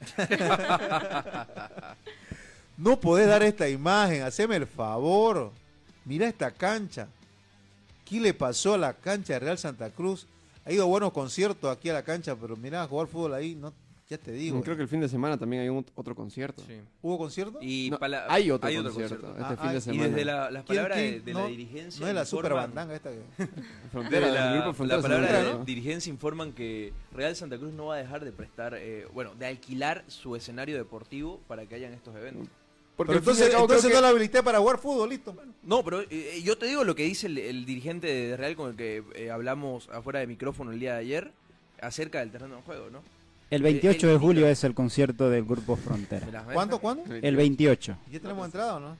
[2.76, 5.52] No podés dar esta imagen, haceme el favor.
[6.06, 7.08] Mira esta cancha.
[8.10, 10.26] ¿Qué le pasó a la cancha de Real Santa Cruz?
[10.64, 13.72] Ha ido a buenos conciertos aquí a la cancha, pero mira, jugar fútbol ahí, no,
[14.08, 14.60] ya te digo.
[14.62, 16.60] Creo que el fin de semana también hay un- otro concierto.
[16.66, 16.74] Sí.
[17.02, 17.60] ¿Hubo concierto?
[17.62, 17.98] Y No,
[18.28, 20.04] hay otro concierto, este Ah, fin ah, de y semana.
[20.04, 21.24] Y desde la- las ¿Quién- palabras de, quién?
[21.24, 22.00] de no, la dirigencia.
[22.00, 23.20] No es la super bandanga esta que...
[23.92, 25.64] Frontera, la, el grupo la palabra de ¿no?
[25.64, 29.46] dirigencia informan que Real Santa Cruz no va a dejar de prestar, eh, bueno, de
[29.46, 32.48] alquilar su escenario deportivo para que hayan estos eventos.
[33.00, 35.34] Porque Pero entonces, cabo entonces que- no la habilité para jugar fútbol, listo.
[35.62, 38.68] No, pero eh, yo te digo lo que dice el, el dirigente de Real con
[38.72, 41.32] el que eh, hablamos afuera de micrófono el día de ayer
[41.80, 43.02] acerca del terreno de juego, ¿no?
[43.48, 46.42] El Eh, 28 él de julio es el concierto del Grupo ¿Me Frontera.
[46.42, 46.52] ven?
[46.52, 47.04] ¿Cuándo, cuándo?
[47.14, 47.96] El 28.
[48.12, 48.96] ¿Ya tenemos entrada o no?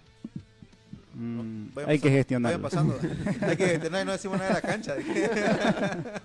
[1.13, 2.59] Mm, hay que pasando, gestionarlo.
[2.59, 2.99] vayan pasando.
[3.47, 4.97] hay que gestionar y no decimos nada de la cancha.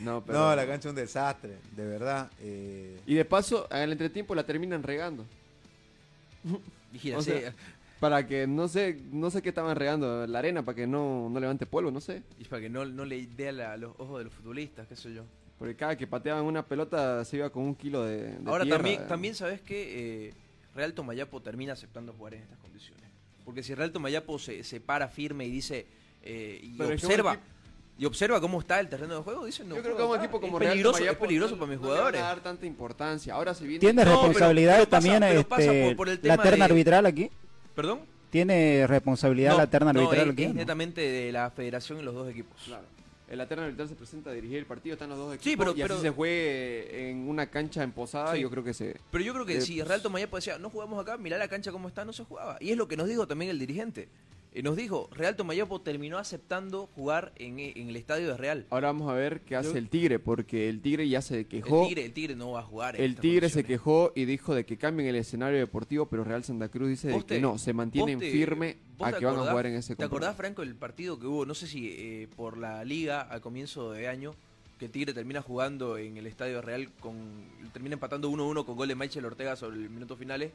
[0.00, 2.28] No, pero- no, la cancha es un desastre, de verdad.
[2.40, 5.24] eh, Y de paso, en el entretiempo la terminan regando.
[7.16, 7.54] O sea,
[8.00, 11.38] Para que, no sé, no sé qué estaban regando, la arena para que no, no
[11.38, 12.22] levante polvo, no sé.
[12.38, 15.14] y para que no, no le dé a los ojos de los futbolistas, qué sé
[15.14, 15.22] yo.
[15.58, 18.78] Porque cada que pateaban una pelota se iba con un kilo de, de Ahora tierra.
[18.78, 20.34] también, también sabes que eh,
[20.74, 23.04] Real Tomayapo termina aceptando jugar en estas condiciones.
[23.44, 25.86] Porque si Real Tomayapo se, se para firme y dice
[26.22, 27.38] eh, y Pero es que observa
[27.98, 29.76] y observa cómo está el terreno de juego, dice no.
[29.76, 31.88] Yo creo que un equipo como es Real peligroso, es peligroso no- para mis no
[31.88, 32.20] van jugadores.
[32.20, 33.34] a dar tanta importancia.
[33.34, 33.80] Ahora se viene...
[33.80, 36.42] ¿Tiene No, pero- responsabilidad pero pasa- también pero pasa este, por- por el la tema
[36.42, 37.30] terna de- arbitral aquí?
[37.74, 38.00] ¿Perdón?
[38.30, 40.42] ¿Tiene responsabilidad la terna no, arbitral es, aquí?
[40.44, 40.54] es no?
[40.54, 42.60] netamente de la federación y los dos equipos.
[42.64, 42.84] Claro.
[43.28, 45.70] El lateral arbitral se presenta a dirigir el partido, están los dos equipos Sí, pero-
[45.70, 48.40] y así pero- se juegue en una cancha en Posada, Sí.
[48.40, 48.96] yo creo que se...
[49.10, 51.72] Pero yo creo que Eh, si Real Tomayapo decía, no jugamos acá, mirá la cancha
[51.72, 52.56] cómo está, no se jugaba.
[52.60, 54.08] Y es lo que nos dijo también el dirigente.
[54.54, 58.66] Eh, nos dijo, Real Tomayapo terminó aceptando jugar en, en el estadio de Real.
[58.68, 61.82] Ahora vamos a ver qué hace el Tigre, porque el Tigre ya se quejó.
[61.84, 62.96] El tigre, el tigre no va a jugar.
[62.96, 66.44] en El Tigre se quejó y dijo de que cambien el escenario deportivo, pero Real
[66.44, 69.66] Santa Cruz dice de que no, se mantienen te- firme a que van a jugar
[69.66, 72.84] en ese ¿Te acordás, Franco, el partido que hubo, no sé si eh, por la
[72.84, 74.34] liga al comienzo de año,
[74.78, 77.14] que el Tigre termina jugando en el Estadio Real, con
[77.72, 80.52] termina empatando 1-1 con gol de Michael Ortega sobre el minuto finales?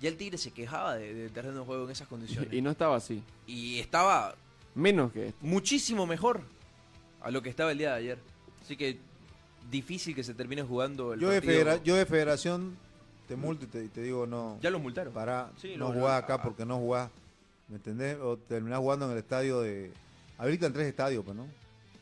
[0.00, 2.52] Ya el Tigre se quejaba de- del terreno de juego en esas condiciones.
[2.52, 3.22] Y no estaba así.
[3.46, 4.34] y estaba
[4.74, 5.38] Menos que esto.
[5.44, 6.40] muchísimo mejor
[7.20, 8.18] a lo que estaba el día de ayer.
[8.62, 8.98] Así que
[9.70, 11.54] difícil que se termine jugando el Yo de, partido.
[11.64, 12.76] federa- yo de federación
[13.26, 14.58] te multo y te, y te digo no.
[14.62, 15.12] Ya lo multaron.
[15.12, 16.42] Para, Sí, no jugás acá ah.
[16.42, 17.10] porque no jugás.
[17.68, 18.16] ¿Me entendés?
[18.22, 19.90] O terminás jugando en el estadio de.
[20.38, 21.46] Habilitan tres estadios, pues, ¿no?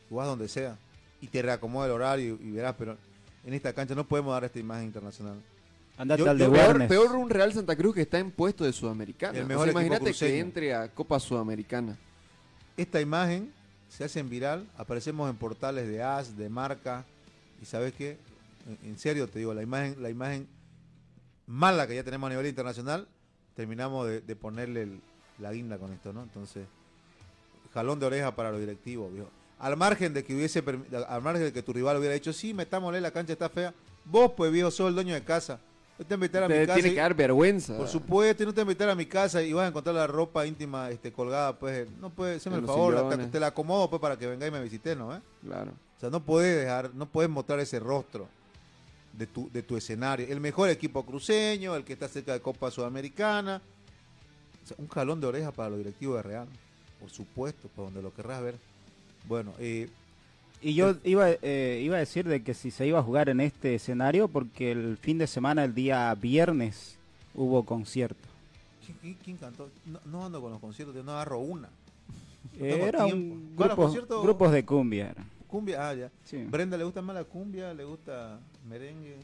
[0.09, 0.77] Jugás donde sea.
[1.19, 2.95] Y te reacomoda el horario y, y verás, pero
[3.43, 5.41] en esta cancha no podemos dar esta imagen internacional.
[5.97, 8.71] Andate Yo- al de Peor, peor un Real Santa Cruz que está en puesto de
[8.73, 9.37] Sudamericana.
[9.37, 11.97] El O mejor sea, equipo imagínate que entre a Copa Sudamericana.
[12.75, 13.51] Esta imagen
[13.89, 17.03] se hace en viral, aparecemos en portales de AS, de marca,
[17.61, 18.17] y ¿sabes qué?
[18.83, 20.47] En, en serio te digo, la imagen, la imagen
[21.47, 23.07] mala que ya tenemos a nivel internacional,
[23.55, 25.01] terminamos de, de ponerle el-
[25.39, 26.21] la guinda con esto, ¿no?
[26.23, 26.65] Entonces,
[27.73, 29.29] jalón de oreja para los directivos, viejo.
[29.59, 30.63] Al margen de que hubiese,
[31.07, 33.73] al margen de que tu rival hubiera dicho, sí, metámosle, la cancha está fea,
[34.05, 35.59] vos pues viejo, sos el dueño de casa.
[35.99, 36.73] Yo te invitar a mi Te casa.
[36.75, 37.75] tiene y- que dar vergüenza.
[37.77, 40.45] por supuesto, y no te invitar a mi casa y vas a encontrar la ropa
[40.45, 43.25] íntima este, colgada, pues, no puede, hazme En el favor, sillones.
[43.27, 45.15] te, te la acomodo pues para que venga y me visite, ¿no?
[45.15, 45.19] eh?
[45.43, 45.71] Claro.
[45.97, 48.27] O sea, no puedes dejar, no puedes mostrar ese rostro
[49.13, 50.27] de tu, de tu escenario.
[50.29, 53.59] El mejor equipo cruceño, el que está cerca de Copa Sudamericana.
[54.63, 56.47] O sea, un jalón de oreja para los directivos de Real,
[56.99, 58.55] por supuesto, por donde lo querrás ver.
[59.27, 59.89] Bueno, eh,
[60.61, 63.39] Y yo iba, eh, iba a decir de que si se iba a jugar en
[63.39, 66.97] este escenario, porque el fin de semana, el día viernes,
[67.35, 68.27] hubo concierto.
[69.23, 69.69] ¿quién, cantó?
[69.85, 71.69] No, no ando con los conciertos, no agarro una.
[72.57, 75.09] No Era un ¿Cuál grupo, grupos de cumbia.
[75.11, 75.25] era.
[75.47, 76.11] Cumbia, ah, ya.
[76.25, 76.43] Sí.
[76.43, 77.73] Brenda, ¿le gusta más la cumbia?
[77.73, 79.17] ¿Le gusta merengue?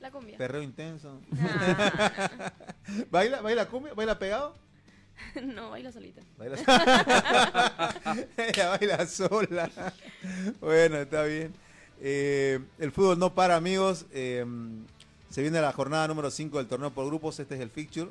[0.00, 0.36] La cumbia.
[0.36, 1.20] Perreo intenso.
[1.38, 2.52] Ah,
[3.10, 3.94] ¿Baila, baila cumbia?
[3.94, 4.54] ¿Baila pegado?
[5.42, 6.22] no, baila solita.
[6.36, 6.56] Baila
[8.36, 9.70] Ella baila sola.
[10.60, 11.54] bueno, está bien.
[12.00, 14.06] Eh, el fútbol no para, amigos.
[14.12, 14.44] Eh,
[15.30, 17.38] se viene la jornada número 5 del torneo por grupos.
[17.40, 18.10] Este es el fixture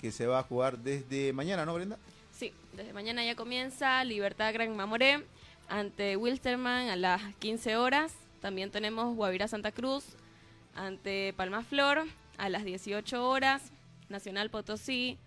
[0.00, 1.98] que se va a jugar desde mañana, ¿no, Brenda?
[2.32, 5.24] Sí, desde mañana ya comienza Libertad Gran Mamoré
[5.68, 8.12] ante Wilstermann a las 15 horas.
[8.40, 10.04] También tenemos Guavirá Santa Cruz
[10.74, 12.04] ante Palma Flor
[12.36, 13.62] a las 18 horas.
[14.08, 15.18] Nacional Potosí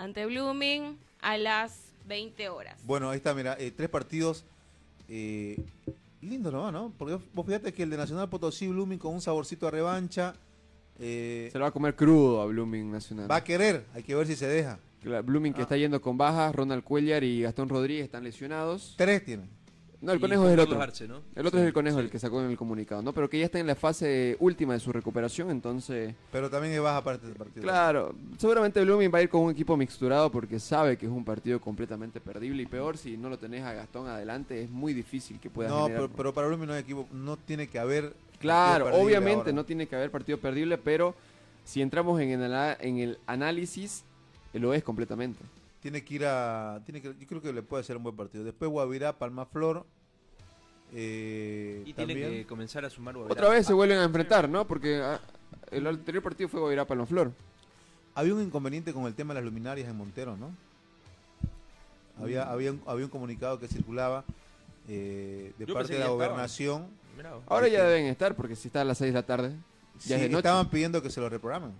[0.00, 2.80] ante Blooming a las 20 horas.
[2.84, 4.44] Bueno, ahí está, mira, eh, tres partidos.
[5.08, 5.60] Eh,
[6.22, 6.92] lindo nomás, ¿no?
[6.96, 10.34] Porque vos fíjate que el de Nacional Potosí Blooming con un saborcito a revancha.
[10.98, 13.30] eh, Se lo va a comer crudo a Blooming Nacional.
[13.30, 14.78] va a querer, hay que ver si se deja.
[15.24, 15.62] Blooming que Ah.
[15.62, 18.94] está yendo con bajas, Ronald Cuellar y Gastón Rodríguez están lesionados.
[18.98, 19.48] Tres tienen.
[20.02, 20.80] No, el conejo con es el otro.
[20.80, 21.20] Arce, ¿no?
[21.34, 22.04] El otro Sí, es el conejo, sí.
[22.04, 23.12] el que sacó en el comunicado, ¿no?
[23.12, 26.14] Pero que ya está en la fase última de su recuperación, entonces...
[26.32, 27.62] Pero también es baja parte del partido.
[27.62, 31.24] Claro, seguramente Blooming va a ir con un equipo mixturado porque sabe que es un
[31.24, 35.38] partido completamente perdible y peor si no lo tenés a Gastón adelante es muy difícil
[35.38, 38.14] que pueda No, generar- pero, pero para Blooming no hay equipo, no tiene que haber.
[38.38, 39.52] Claro, obviamente ahora.
[39.52, 41.14] no tiene que haber partido perdible, pero
[41.66, 44.02] si entramos en el, en el análisis,
[44.54, 45.38] lo es completamente.
[45.80, 46.80] Tiene que ir a.
[46.84, 48.44] Tiene que, yo creo que le puede hacer un buen partido.
[48.44, 49.86] Después Guavirá, Palma Flor.
[50.92, 52.30] eh, Y tiene también.
[52.32, 53.32] que comenzar a sumar Guavirá.
[53.32, 54.66] Otra vez se vuelven a enfrentar, ¿no?
[54.66, 55.20] Porque ah,
[55.70, 57.32] el anterior partido fue Guavirá Palmaflor.
[58.14, 60.50] Había un inconveniente con el tema de las luminarias en Montero, ¿no?
[62.20, 62.48] Había, Mm.
[62.50, 64.24] había, un, había un comunicado que circulaba
[64.88, 66.88] eh, de Yo parte de la gobernación.
[67.46, 69.54] Ahora ya deben estar, porque si está a las 6 de la tarde,
[69.98, 70.38] Sí, ya es de noche.
[70.38, 71.72] estaban pidiendo que se lo reprogramen.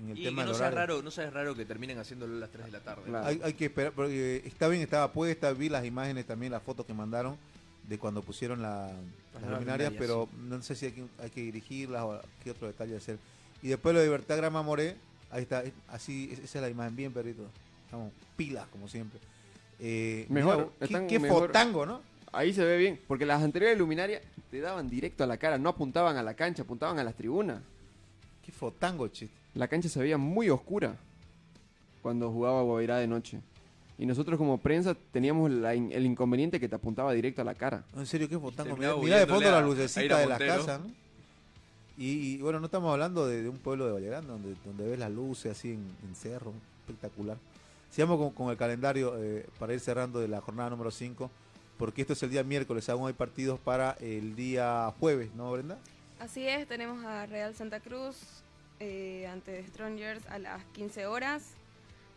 [0.00, 0.78] En el Y tema que no sea horario.
[0.94, 3.02] raro, no sea raro que terminen haciéndolo a las 3 de la tarde.
[3.06, 3.26] Claro.
[3.26, 6.86] Hay, hay que esperar, porque está bien, estaba puesta, vi las imágenes también, las fotos
[6.86, 7.36] que mandaron
[7.88, 8.92] de cuando pusieron la-
[9.34, 12.66] las Las luminarias, pero no sé si hay que, hay que dirigirlas o qué otro
[12.68, 13.18] detalle hacer.
[13.62, 14.96] Y después lo de Libertad Grama Moré,
[15.30, 17.42] ahí está, es- así, es- esa es la imagen, bien perrito.
[17.86, 19.18] Estamos pilas, como siempre.
[19.80, 21.48] Eh, Mejor, mira, qué, qué mejor.
[21.48, 22.00] fotango, ¿no?
[22.32, 25.68] Ahí se ve bien, porque las anteriores luminarias te daban directo a la cara, no
[25.70, 27.62] apuntaban a la cancha, apuntaban a las tribunas.
[28.46, 29.34] Qué fotango, chiste.
[29.54, 30.96] La cancha se veía muy oscura
[32.02, 33.40] cuando jugaba Guavirá de noche.
[33.98, 37.54] Y nosotros como prensa teníamos la in- el inconveniente que te apuntaba directo a la
[37.54, 37.84] cara.
[37.94, 38.70] No, en serio, qué fotango.
[38.70, 40.56] Terminaba mira de fondo huyéndole las a- a ir lucecitas a de las Montero.
[40.66, 40.86] casas, ¿no?
[41.98, 44.98] Y, y, bueno, no estamos hablando de, de un pueblo de Vallegrande, donde, donde ves
[44.98, 47.38] las luces así en, en cerro, espectacular.
[47.90, 51.30] Sigamos con, con el calendario eh, para ir cerrando de la jornada número 5,
[51.78, 55.78] porque esto es el día miércoles, aún hay partidos para el día jueves, ¿no, Brenda?
[56.18, 58.16] Así es, tenemos a Real Santa Cruz
[58.80, 61.52] eh, ante Strongers a las 15 horas.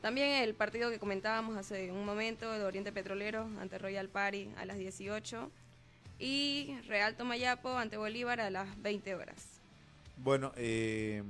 [0.02, 4.66] También el partido que comentábamos hace un momento, el Oriente Petrolero ante Royal Party a
[4.66, 5.52] las 18.
[6.20, 9.46] Y Real Tomayapo ante Bolívar a las 20 horas.
[10.18, 11.24] Bueno, eh,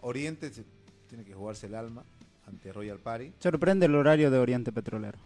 [0.00, 0.64] Oriente se-
[1.08, 2.02] tiene que jugarse el alma
[2.46, 3.32] ante Royal Party.
[3.40, 5.18] Sorprende el horario de Oriente Petrolero.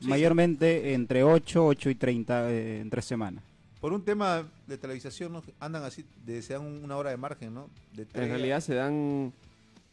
[0.00, 3.42] Sí, Mayormente entre 8, 8 y 30 eh, entre semana.
[3.80, 5.42] Por un tema de televisación, ¿no?
[5.58, 7.70] andan así, de, se dan una hora de margen, ¿no?
[7.94, 9.32] De En realidad se dan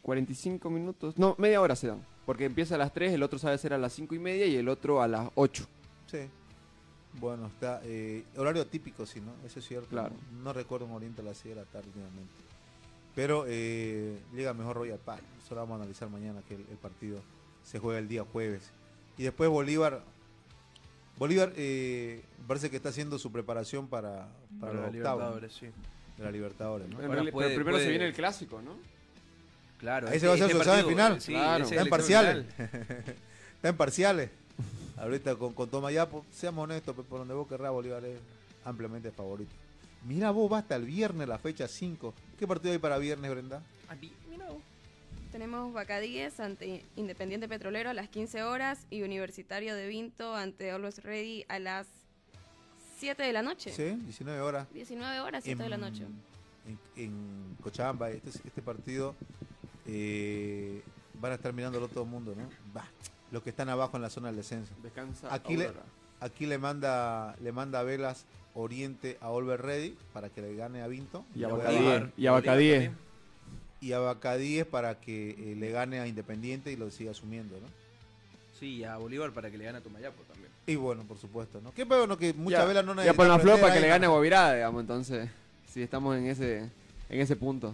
[0.01, 2.05] 45 minutos, no, media hora se dan.
[2.25, 4.55] Porque empieza a las 3, el otro sabe ser a las 5 y media y
[4.57, 5.65] el otro a las 8.
[6.07, 6.19] Sí.
[7.19, 7.79] Bueno, está.
[7.83, 9.31] eh, horario típico, sí, ¿no?
[9.45, 9.87] Eso es cierto.
[9.87, 10.13] Claro.
[10.33, 12.33] No, No recuerdo un Oriente a las 6 de la tarde últimamente.
[13.15, 15.23] Pero eh, llega mejor Royal Park.
[15.43, 17.19] Eso lo vamos a analizar mañana, que el, el partido
[17.63, 18.69] se juega el día jueves.
[19.17, 20.03] Y después Bolívar.
[21.17, 24.27] Bolívar eh, parece que está haciendo su preparación para,
[24.59, 24.93] para, Para los la octavos.
[24.93, 25.67] Libertadores, sí.
[26.17, 26.97] De la Libertadores, ¿no?
[26.97, 28.77] Puede- pero primero se viene el clásico, ¿no?
[29.79, 30.07] Claro.
[30.09, 31.21] Ahí se va a hacer su examen final.
[31.21, 31.63] sí, Claro.
[31.63, 32.45] Está es en parciales.
[33.55, 34.29] Está en parciales.
[34.97, 38.17] Ahorita con, con Tomayapo, seamos honestos, pe, por donde vos querrás, Bolívar es
[38.65, 39.51] ampliamente favorito.
[40.07, 42.13] Mira vos, va hasta el viernes, la fecha 5.
[42.39, 43.61] ¿Qué partido hay para viernes, Brenda?
[43.89, 44.09] Vos.
[45.37, 51.03] Tenemos Bacadíes ante Independiente Petrolero a las 15 horas y Universitario de Vinto ante Always
[51.03, 51.85] Ready a las
[52.97, 53.71] 7 de la noche.
[53.71, 54.67] Sí, 19 horas.
[54.73, 56.05] 19 horas, 7 de la noche.
[56.65, 59.13] En, en Cochabamba, este, este partido
[59.85, 60.81] eh,
[61.21, 62.49] van a estar mirándolo todo el mundo, ¿no?
[62.75, 62.85] Va,
[63.29, 64.73] los que están abajo en la zona del descenso.
[64.81, 65.31] Descansa.
[65.31, 65.69] Aquí le,
[66.19, 68.25] aquí le manda le manda velas
[68.55, 71.25] Oriente a Olver Ready para que le gane a Vinto.
[71.35, 72.03] Y a Bacadíes.
[72.17, 72.91] Y a Bacadíes.
[73.81, 77.67] Y a Bacadíes para que eh, le gane a Independiente y lo siga asumiendo, ¿no?
[78.59, 80.49] Sí, a Bolívar para que le gane a Tomayapo también.
[80.65, 81.73] Y bueno, por supuesto, ¿no?
[81.73, 83.87] Qué bueno que muchas velas no Ya necesitan por la flor aprender para que le
[83.87, 85.29] gane a Guavirá, digamos, entonces.
[85.71, 86.59] Si estamos en ese
[87.09, 87.73] en ese punto.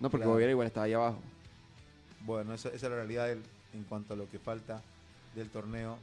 [0.00, 0.30] No, porque Claro.
[0.32, 1.18] Guavirá igual está ahí abajo.
[2.20, 3.42] Bueno, esa, esa es la realidad del-
[3.74, 4.82] en cuanto a lo que falta
[5.34, 5.98] del torneo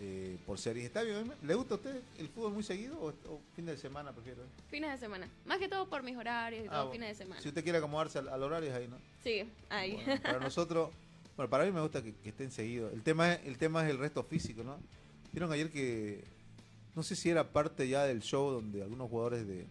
[0.00, 0.86] eh, por series.
[0.86, 1.32] ¿Está bien?
[1.42, 4.42] ¿Le gusta a usted el fútbol muy seguido o, o fin de semana prefiero?
[4.70, 5.28] Fines de semana.
[5.44, 6.92] Más que todo por mis horarios y Ah, todo, bueno.
[6.92, 7.40] fines de semana.
[7.42, 8.96] Si usted quiere acomodarse al, al horario es ahí, ¿no?
[9.22, 9.94] Sí, ahí.
[10.04, 10.90] Bueno, para nosotros,
[11.36, 12.92] bueno, para mí me gusta que, que estén seguidos.
[12.92, 14.78] El tema, es, el tema es el resto físico, ¿no?
[15.32, 16.24] Vieron ayer que,
[16.94, 19.66] no sé si era parte ya del show donde algunos jugadores de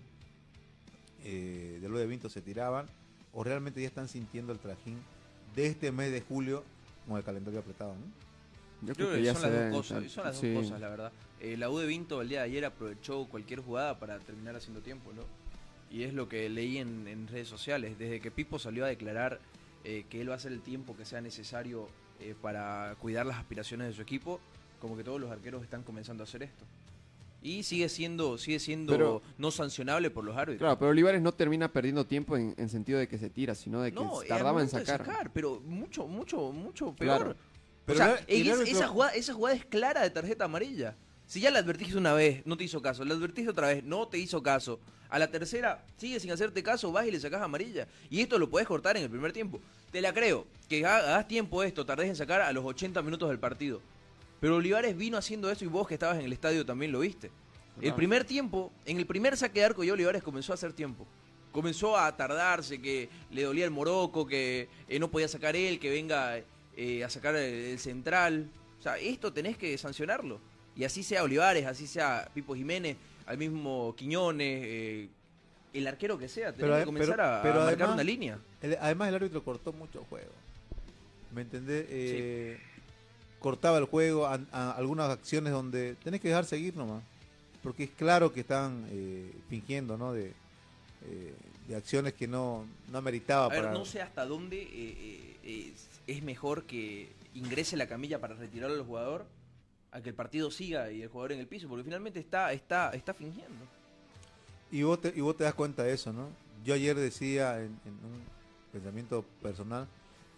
[1.23, 2.85] eh, de lo de Vinto se tiraban,
[3.33, 4.97] o realmente ya están sintiendo el trajín
[5.55, 6.63] de este mes de julio
[7.07, 8.26] con el calendario apretado, ¿no?
[8.81, 10.51] Yo Creo que son las dos cosas, son las sí.
[10.53, 11.11] dos cosas, la verdad.
[11.39, 14.81] Eh, la U de Vinto el día de ayer aprovechó cualquier jugada para terminar haciendo
[14.81, 15.23] tiempo, ¿no?
[15.89, 17.97] Y es lo que leí en, en redes sociales.
[17.97, 19.39] Desde que Pipo salió a declarar
[19.83, 21.87] eh, que él va a hacer el tiempo que sea necesario
[22.19, 24.39] eh, para cuidar las aspiraciones de su equipo,
[24.81, 26.65] como que todos los arqueros están comenzando a hacer esto.
[27.41, 30.59] Y sigue siendo, sigue siendo Pero- no sancionable por los árbitros.
[30.59, 33.81] Claro, pero Olivares no termina perdiendo tiempo en, en sentido de que se tira, sino
[33.81, 35.31] de que No, tardaba en de sacar.
[35.33, 37.35] pero mucho, mucho, mucho Claro.
[37.87, 40.95] Pero o sea, el el esa, jugada, esa jugada es clara de tarjeta amarilla.
[41.25, 43.03] Si ya la advertiste una vez, no te hizo caso.
[43.03, 44.79] La advertiste otra vez, no te hizo caso.
[45.09, 47.87] A la tercera, sigue sin hacerte caso, vas y le sacas amarilla.
[48.09, 49.59] Y esto lo puedes cortar en el primer tiempo.
[49.91, 50.45] Te la creo.
[50.69, 53.81] Que ha- hagas tiempo esto, tardés en sacar a los 80 minutos del partido.
[54.41, 57.31] Pero Olivares vino haciendo eso y vos que estabas en el estadio también lo viste.
[57.81, 61.07] El primer tiempo, en el primer saque de arco ya Olivares comenzó a hacer tiempo.
[61.51, 65.89] Comenzó a tardarse, que le dolía el moroco, que eh, no podía sacar él, que
[65.89, 66.39] venga
[66.77, 68.47] eh, a sacar el, el central.
[68.79, 70.39] O sea, esto tenés que sancionarlo.
[70.75, 75.09] Y así sea Olivares, así sea Pipo Jiménez, al mismo Quiñones, eh,
[75.73, 76.53] el arquero que sea.
[76.53, 78.39] Tenés Pero que comenzar pero- a, a pero marcar además- una línea.
[78.61, 80.31] El- además el árbitro cortó mucho juego.
[81.33, 81.85] ¿Me entendés?
[81.89, 82.57] Eh,
[83.39, 87.03] Cortaba el juego, a- a- algunas acciones donde tenés que dejar seguir nomás.
[87.61, 88.85] Porque es claro que están
[89.49, 90.11] fingiendo, ¿no?
[90.13, 90.33] De,
[91.67, 93.73] de acciones que no, no ameritaba A ver, para...
[93.73, 95.73] no sé hasta dónde eh, eh,
[96.07, 99.25] es mejor que ingrese la camilla para retirar al jugador
[99.91, 102.91] a que el partido siga y el jugador en el piso, porque finalmente está, está,
[102.91, 103.65] está fingiendo.
[104.71, 106.29] Y vos, te, y vos te das cuenta de eso, ¿no?
[106.65, 108.21] Yo ayer decía en, en un
[108.71, 109.87] pensamiento personal,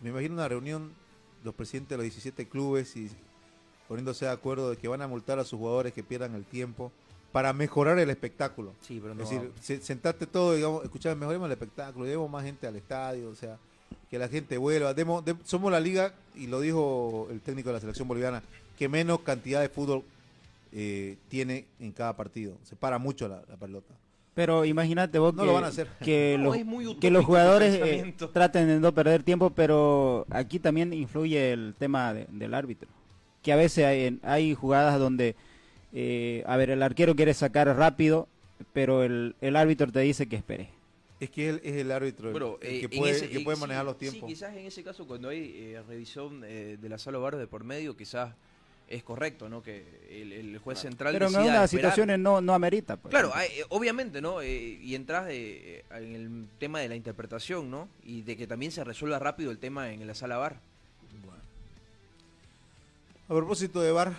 [0.02, 0.92] me imagino una reunión,
[1.44, 3.10] los presidentes de los 17 clubes y
[3.88, 6.92] poniéndose de acuerdo de que van a multar a sus jugadores que pierdan el tiempo
[7.32, 8.74] para mejorar el espectáculo.
[8.82, 9.24] Sí, pero no.
[9.24, 13.30] Es decir, se- sentarte todo, digamos, escuchar, mejoremos el espectáculo, llevemos más gente al estadio,
[13.30, 13.58] o sea,
[14.10, 14.94] que la gente vuelva.
[14.94, 18.42] De- somos la liga, y lo dijo el técnico de la selección boliviana,
[18.78, 20.04] que menos cantidad de fútbol
[20.72, 22.54] eh, tiene en cada partido.
[22.64, 23.94] Se para mucho la, la pelota.
[24.36, 25.88] Pero imagínate vos No que, lo van a hacer.
[26.04, 31.52] que, No, los, que jugadores eh, traten de no perder tiempo, pero aquí también influye
[31.52, 32.88] el tema de- del árbitro.
[33.42, 35.36] Que a veces hay, hay jugadas donde,
[35.94, 38.28] eh, a ver, el arquero quiere sacar rápido,
[38.74, 40.70] pero el, el árbitro te dice que espere.
[41.20, 43.32] Es que él es el árbitro el- Pero, el, eh, que en puede, ese- el
[43.32, 44.28] que eh, puede sí, manejar los Sí, tiempos.
[44.30, 47.64] quizás en ese caso cuando hay eh, revisión eh, de la sala VAR de por
[47.66, 48.34] medio, quizás
[48.88, 49.62] es correcto, ¿no?
[49.62, 52.96] Que el, el juez central Pero en algunas situaciones no, no amerita.
[52.98, 53.12] pues.
[53.12, 54.42] Claro, hay- eh, obviamente, ¿no?
[54.42, 57.88] Eh, y entras eh, en el tema de la interpretación, ¿no?
[58.04, 60.60] Y de que también se resuelva rápido el tema en la sala VAR.
[61.24, 61.44] Bueno.
[63.28, 64.14] A propósito de bar,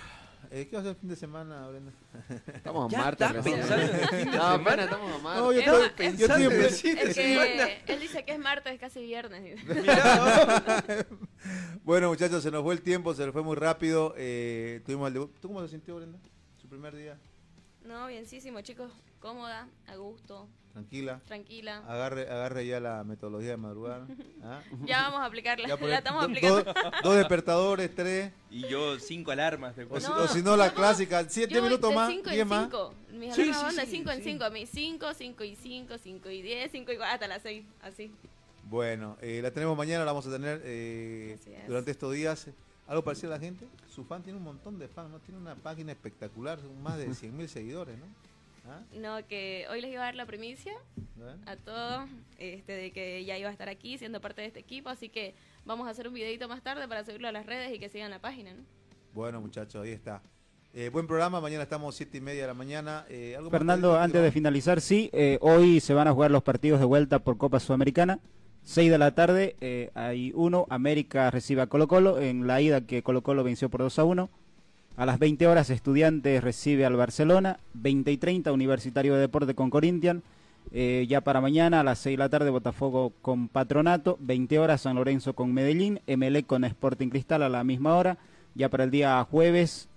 [0.51, 1.93] eh, ¿qué va a hacer el fin de semana, Brenda?
[2.55, 3.27] Estamos a martes.
[3.29, 3.61] estás recién.
[3.61, 4.83] pensando en el fin de No, semana.
[4.85, 5.43] estamos a martes.
[5.43, 8.01] No, yo Es estoy, ma- yo es- estoy en- pensando en el Es que él
[8.01, 9.61] dice que es martes, casi viernes.
[11.85, 14.15] Bueno, muchachos, se nos fue el tiempo, se nos fue muy rápido.
[14.17, 15.35] eh, tuvimos el debut.
[15.41, 16.19] ¿Tú cómo te sintió, Brenda?
[16.61, 17.19] Su primer día.
[17.85, 18.93] No, bienísimo, chicos.
[19.19, 21.21] Cómoda, a gusto, Tranquila.
[21.27, 21.79] tranquila.
[21.89, 24.07] Agarre, agarre ya la metodología de madrugar.
[24.45, 24.63] ¿ah?
[24.85, 25.67] Ya vamos a aplicarla.
[25.69, 26.63] Ya, la estamos do- aplicando.
[26.65, 28.33] Dos, dos despertadores, tres.
[28.51, 30.05] Y yo cinco alarmas O después.
[30.05, 32.65] si, o si no, la clásica, siete Yo minutos de más, cinco diez en más.
[32.65, 32.95] cinco.
[33.13, 34.23] Mis Sí, alarmas sí, van de sí, 5 en.
[34.23, 34.45] 5.
[34.45, 37.65] A mí 5, 5 y 5, 5 y 10, 5 y 4, hasta las 6.
[37.83, 38.11] Así.
[38.65, 41.67] Bueno, eh, la tenemos mañana, la vamos a tener eh, es.
[41.67, 42.47] durante estos días.
[42.87, 43.67] ¿Algo para decirle a la gente?
[43.89, 45.19] Su fan tiene un montón de fans, ¿no?
[45.21, 48.07] Tiene una página espectacular, son más de 100.000 seguidores, ¿no?
[48.93, 51.37] No, que hoy les iba a dar la primicia ¿Eh?
[51.47, 52.09] a todos
[52.39, 54.89] este, de que ya iba a estar aquí siendo parte de este equipo.
[54.89, 57.79] Así que vamos a hacer un videito más tarde para subirlo a las redes y
[57.79, 58.55] que sigan la página.
[58.55, 58.63] ¿no?
[59.15, 60.23] Bueno, muchachos, ahí está.
[60.73, 63.05] Eh, buen programa, mañana estamos siete y media de la mañana.
[63.09, 66.79] Eh, ¿algo Fernando, antes de finalizar, sí, eh, hoy se van a jugar los partidos
[66.79, 68.21] de vuelta por Copa Sudamericana.
[68.63, 72.83] 6 de la tarde, eh, hay uno, América recibe a Colo Colo, en la ida
[72.83, 74.31] que Colo Colo venció por 2 a 1.
[74.97, 79.71] A las 20 horas, Estudiantes recibe al Barcelona, 20 y 30, Universitario de Deporte con
[79.71, 80.23] Corinthians.
[80.73, 84.83] Eh, ya para mañana, a las 6 de la tarde, Botafogo con Patronato, 20 horas,
[84.83, 88.19] San Lorenzo con Medellín, MLE con Sporting Cristal a la misma hora.
[88.55, 89.89] Ya para el día jueves,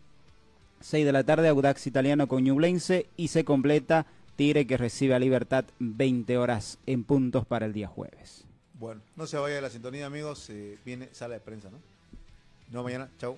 [0.80, 5.20] 6 de la tarde, Audax Italiano con Ñublense y se completa Tigre que recibe a
[5.20, 8.46] Libertad 20 horas en puntos para el día jueves.
[8.80, 10.50] Bueno, no se vaya de la sintonía, amigos.
[10.50, 11.78] eh, viene sala de prensa, ¿no?
[12.72, 13.10] No, mañana.
[13.20, 13.38] Chau.